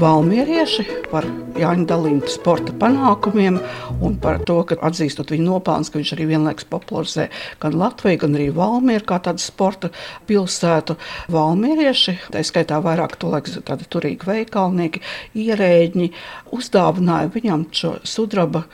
valmierieši 0.00 0.84
par 1.10 1.26
Jāņa 1.60 1.84
Dalīna 1.90 2.30
sporta 2.32 2.72
panākumiem 2.80 3.58
un 4.00 4.14
par 4.22 4.40
to, 4.48 4.56
ka 4.68 4.78
atzīstot 4.88 5.32
viņa 5.34 5.44
nopelnus, 5.44 5.90
ka 5.92 6.00
viņš 6.00 6.12
arī 6.16 6.28
vienlaikus 6.30 6.68
popularizē 6.72 7.26
gan 7.60 7.76
Latviju, 7.76 8.22
gan 8.24 8.38
arī 8.38 8.48
Valmieru 8.56 9.04
kā 9.10 9.18
tādu 9.26 9.44
sporta 9.44 9.90
pilsētu. 10.30 10.96
Valmierieši, 11.32 12.16
tā 12.32 12.44
skaitā 12.48 12.80
vairāk 12.84 13.18
to 13.20 13.32
laiku 13.32 13.60
tādi 13.68 13.88
turīgi 13.92 14.28
veikalnieki, 14.28 15.04
ierēģi, 15.36 16.08
uzdāvināja 16.56 17.34
viņam 17.36 17.68
šo 17.76 17.98
sudraba 18.08 18.64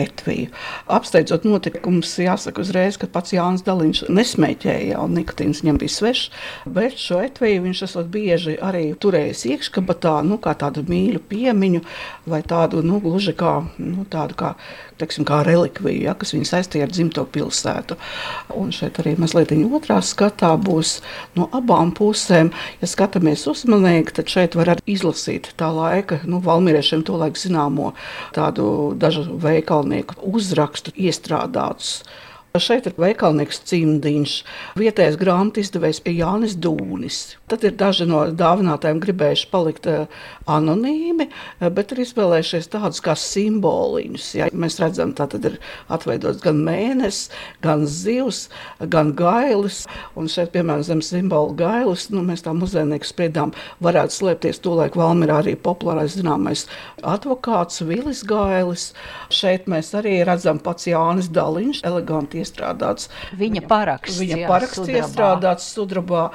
etviju. 0.00 0.50
Apsteidzot 0.90 1.44
notikumus, 1.46 2.12
jāsaka 2.18 2.62
uzreiz, 2.64 2.98
ka 3.00 3.08
pats 3.10 3.34
Jānis 3.34 3.64
Daliņš 3.66 4.04
nesmēķēja, 4.14 4.98
un 5.00 5.14
nikotīns 5.18 5.62
viņam 5.62 5.80
bija 5.82 5.94
svešs, 5.94 6.24
bet 6.76 6.98
šo 7.00 7.20
etviju 7.24 7.64
viņš 7.66 7.84
esot 7.88 8.10
bieži 8.14 8.56
arī 8.64 8.86
turējis 9.00 9.44
iekškabatā, 9.54 10.16
nu, 10.26 10.40
kā 10.42 10.56
tādu 10.58 10.84
mīļu 10.88 11.22
piemiņu, 11.30 11.84
vai 12.30 12.42
tādu, 12.46 12.82
nu, 12.86 13.00
gluži 13.04 13.36
kā, 13.38 13.60
nu, 13.78 14.06
tādu 14.10 14.38
kā, 14.40 14.54
teiksim, 14.98 15.26
kā 15.28 15.42
relikviju, 15.46 16.06
ja, 16.08 16.16
kas 16.18 16.34
viņu 16.34 16.48
saistīja 16.48 16.88
ar 16.88 16.94
dzimto 16.94 17.26
pilsētu. 17.34 17.98
Un 18.56 18.72
šeit 18.74 18.98
arī 19.02 19.14
mazliet 19.20 19.52
otrā 19.54 20.00
skatā 20.02 20.54
būs 20.56 20.96
no 21.36 21.50
abām 21.52 21.92
pusēm. 21.94 22.50
Ja 22.80 22.90
skatāmies 22.90 23.46
uzmanīgi, 23.50 24.16
tad 24.16 24.32
šeit 24.32 24.56
var 24.58 24.74
arī 24.74 24.96
izlasīt 24.96 25.52
tā 25.60 25.68
laika, 25.74 26.22
nu, 26.24 26.40
valmieriešiem 26.44 27.04
to 27.06 27.18
laiku 27.20 27.44
zināmo 27.44 27.92
tādu 28.34 28.94
dažu 28.98 29.26
veikalu 29.38 29.74
pakalnieku 29.74 30.14
uzrakstu 30.22 30.92
iestrādātus 30.96 32.04
Šeit 32.54 32.84
ir 32.86 32.92
veikalnieks 33.02 33.64
cimdiņš, 33.66 34.32
vietējais 34.78 35.16
grāmatu 35.18 35.58
izdevējs 35.58 35.98
Jānis 36.06 36.52
Dūnis. 36.54 37.16
Tad 37.50 37.64
ir 37.66 37.72
daži 37.74 38.04
no 38.06 38.20
dāvinātājiem 38.30 39.00
gribējuši 39.02 39.48
palikt 39.50 39.88
eh, 39.90 40.04
anonīmi, 40.46 41.26
eh, 41.26 41.72
bet 41.74 41.90
ir 41.90 42.04
izvēlējušies 42.04 42.70
tādus 42.70 43.02
kā 43.02 43.16
simboliņus. 43.18 44.28
Ja? 44.38 44.46
Mēs 44.54 44.78
redzam, 44.78 45.16
ka 45.18 45.26
tad 45.32 45.48
ir 45.50 45.56
atveidots 45.90 46.44
gan 46.44 46.60
mēnesis, 46.62 47.32
gan 47.66 47.82
zivs, 47.90 48.44
gan 48.78 49.10
gailis. 49.18 49.80
Un 50.14 50.30
šeit, 50.30 50.52
piemēram, 50.54 50.86
zem 50.86 51.02
simbola 51.02 51.50
gailis, 51.58 52.06
nu, 52.14 52.22
mēs 52.22 52.46
tā 52.46 52.54
muzejnieki 52.54 53.10
spriedām, 53.10 53.50
varētu 53.82 54.20
slēpties 54.20 54.62
tolaik 54.62 54.94
Valmirā 54.94 55.40
arī 55.42 55.56
populārais 55.58 56.14
zināmais 56.20 56.68
advokāts 57.02 57.82
Vilis 57.82 58.22
Gailis. 58.22 58.92
Šeit 59.34 59.66
mēs 59.66 59.90
arī 59.98 60.20
redzam 60.22 60.62
pats 60.62 60.86
Jānis 60.86 61.34
Daliņš, 61.34 61.82
eleganti 61.90 62.43
iestrādāts. 62.44 63.10
Viņa 63.40 63.64
paraksts, 63.70 64.20
viņa 64.20 64.44
paraksts 64.50 64.90
jā, 64.90 65.00
iestrādāts 65.00 65.72
sudrabā. 65.74 66.28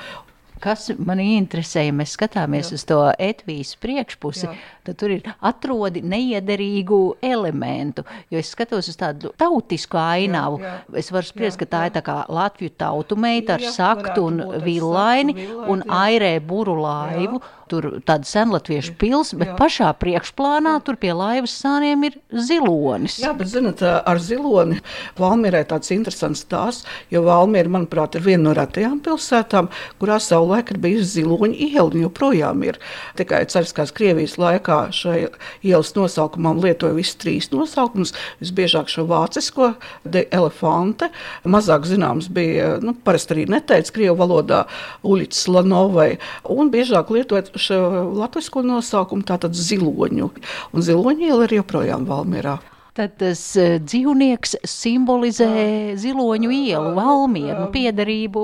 Kas 0.60 0.90
man 1.00 1.22
interesē, 1.24 1.86
ja 1.88 1.96
mēs 1.96 2.18
skatāmies 2.18 2.74
jā. 2.74 2.76
uz 2.76 2.84
to 2.90 3.00
etvijas 3.16 3.78
priekšpusi, 3.80 4.50
jā. 4.50 4.56
Tad 4.90 5.00
tur 5.00 5.14
ir 5.16 5.30
atrodi 5.46 6.04
neiederīgu 6.06 7.02
elementu. 7.26 8.06
Jo 8.34 8.42
es 8.42 8.52
skatos 8.56 8.90
uz 8.92 8.98
tādu 9.00 9.34
tautisku 9.40 10.00
ainavu. 10.02 10.62
Jā, 10.64 10.74
jā. 10.74 11.00
Es 11.04 11.12
varu 11.14 11.30
spriest, 11.30 11.62
ka 11.62 11.70
tā 11.70 11.86
jā. 11.86 11.92
ir 11.92 11.98
tā 12.00 12.06
kā 12.06 12.18
Latviju 12.30 12.76
tautu 12.80 13.20
meita 13.20 13.58
ar 13.58 13.64
jā, 13.64 13.74
saktu 13.78 14.28
un 14.30 14.44
villaini 14.66 15.50
un 15.70 15.86
airē 15.86 16.36
buru 16.44 16.80
laivu. 16.82 17.42
Jā 17.44 17.56
tur 17.70 17.88
tāda 18.06 18.28
senlatviešu 18.28 18.96
pils, 19.00 19.34
bet 19.38 19.52
jā. 19.52 19.56
pašā 19.60 19.90
priekšplānā 20.02 20.76
tur 20.86 20.98
pie 21.02 21.12
laivas 21.16 21.54
sāniem 21.62 22.08
ir 22.08 22.18
zilonis. 22.34 23.20
Jā, 23.22 23.34
bet 23.38 23.52
zinat, 23.52 23.84
ar 23.84 24.22
ziloni 24.24 24.80
Valmierē 25.20 25.62
tāds 25.70 25.94
interesants 25.94 26.44
stāsts, 26.46 26.88
jo 27.14 27.24
Valmiera, 27.28 27.72
manuprāt, 27.72 28.18
ir 28.18 28.26
viena 28.26 28.48
no 28.48 28.56
retajām 28.58 29.00
pilsētām, 29.06 29.70
kurā 30.02 30.20
savulaik 30.24 30.74
ir 30.74 30.82
bijusi 30.82 31.20
ziloņa 31.20 31.60
iela, 31.70 31.88
un 31.90 32.06
joprojām 32.08 32.66
ir. 32.68 32.80
Tikai 33.20 33.44
Cariskās 33.52 33.94
Krievijas 33.96 34.38
laikā 34.42 34.79
šai 34.96 35.28
ielas 35.66 35.92
nosaukumam 35.98 36.62
lietoja 36.64 36.96
visus 36.98 37.18
trīs 37.20 37.50
nosaukumus, 37.54 38.14
visbiežāk 38.42 38.92
šo 38.92 39.06
vācisko 39.10 39.74
elefante, 40.08 41.12
mazāk 41.44 41.88
zināms 41.90 42.30
bija, 42.34 42.78
nu, 42.84 42.96
parasti 43.06 43.36
arī 43.36 43.46
neteica 43.52 43.96
Krievu 43.96 44.18
valodā 44.20 44.64
Uļits 45.08 45.46
Slanovai, 45.46 46.12
un 46.50 46.72
biežāk 46.74 47.14
lietojot 47.14 47.54
šo 47.60 47.80
latviešu 48.18 48.66
nosaukumu, 48.66 49.28
tātad 49.28 49.56
ziloņu. 49.58 50.34
Un 50.74 50.86
ziloņu 50.86 51.32
iela 51.32 51.48
ir 51.48 51.60
joprojām 51.62 52.08
Valmierā. 52.10 52.60
Tad 53.00 53.14
tas 53.16 53.40
uh, 53.56 53.78
dzīvnieks 53.80 54.58
simbolizē 54.68 55.48
ziloņu 55.96 56.50
ielu, 56.52 56.90
valmieru, 56.98 57.62
nu, 57.62 57.68
piederību. 57.72 58.42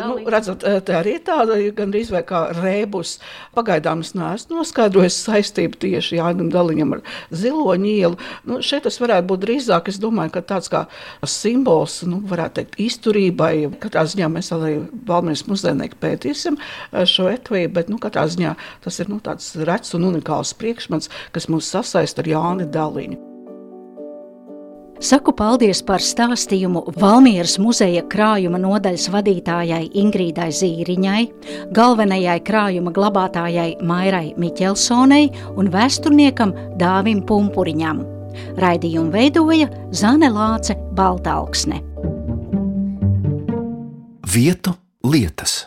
Nu, 0.00 0.14
redzat, 0.32 0.64
tā 0.88 0.94
arī 1.02 1.18
ir 1.18 1.26
tāda 1.26 1.58
gandrīz 1.76 2.08
vai 2.14 2.22
kā 2.24 2.40
rēbus. 2.56 3.18
Pagaidām 3.52 4.00
es 4.00 4.14
neesmu 4.16 4.62
noskaidrojis 4.62 5.18
saistību 5.26 5.76
tieši 5.84 6.16
Jānam 6.16 6.48
Daliņam 6.54 6.96
ar 6.96 7.04
ziloņu 7.36 7.92
ielu. 7.92 8.16
Nu, 8.48 8.62
šeit 8.64 8.86
tas 8.88 8.96
varētu 9.02 9.28
būt 9.34 9.44
drīzāk, 9.44 9.92
es 9.92 10.00
domāju, 10.00 10.32
ka 10.38 10.46
tāds 10.54 10.72
kā 10.72 10.86
simbols, 11.28 11.98
nu, 12.08 12.22
varētu 12.32 12.62
teikt, 12.62 12.80
izturībai. 12.88 13.52
Katrā 13.84 14.08
ziņā 14.08 14.32
mēs 14.32 14.52
arī 14.56 14.74
Valmieras 15.04 15.44
muzejnieki 15.52 16.00
pētīsim 16.00 16.56
šo 17.12 17.28
etviju, 17.34 17.76
bet, 17.76 17.92
nu, 17.92 18.00
katrā 18.00 18.24
ziņā 18.32 18.56
tas 18.88 19.04
ir, 19.04 19.12
nu, 19.12 19.20
tāds 19.20 19.52
rets 19.68 19.92
un 20.00 20.08
unikāls 20.14 20.56
priekšmets, 20.56 21.12
kas 21.36 21.52
mūs 21.52 21.74
sasaista 21.76 22.24
ar 22.24 22.36
Jāni 22.38 22.72
Daliņu. 22.72 23.35
Saku 24.96 25.34
paldies 25.36 25.82
par 25.84 26.00
stāstījumu 26.00 26.86
Valmieras 26.96 27.58
muzeja 27.60 28.00
krājuma 28.08 28.56
nodaļas 28.62 29.10
vadītājai 29.12 29.82
Ingrīdai 30.00 30.48
Zīriņai, 30.56 31.22
galvenajai 31.76 32.38
krājuma 32.46 32.94
glabātājai 32.96 33.76
Mairai 33.84 34.32
Miķelsonei 34.40 35.28
un 35.60 35.68
vēsturniekam 35.74 36.54
Dāvim 36.80 37.20
Pumpuriņam. 37.28 38.02
Raidījumu 38.56 39.12
veidoja 39.12 39.68
Zane 39.92 40.32
Lāce 40.32 40.78
Baltalksne. 40.96 41.82
Vietu 44.32 44.76
lietas. 45.04 45.66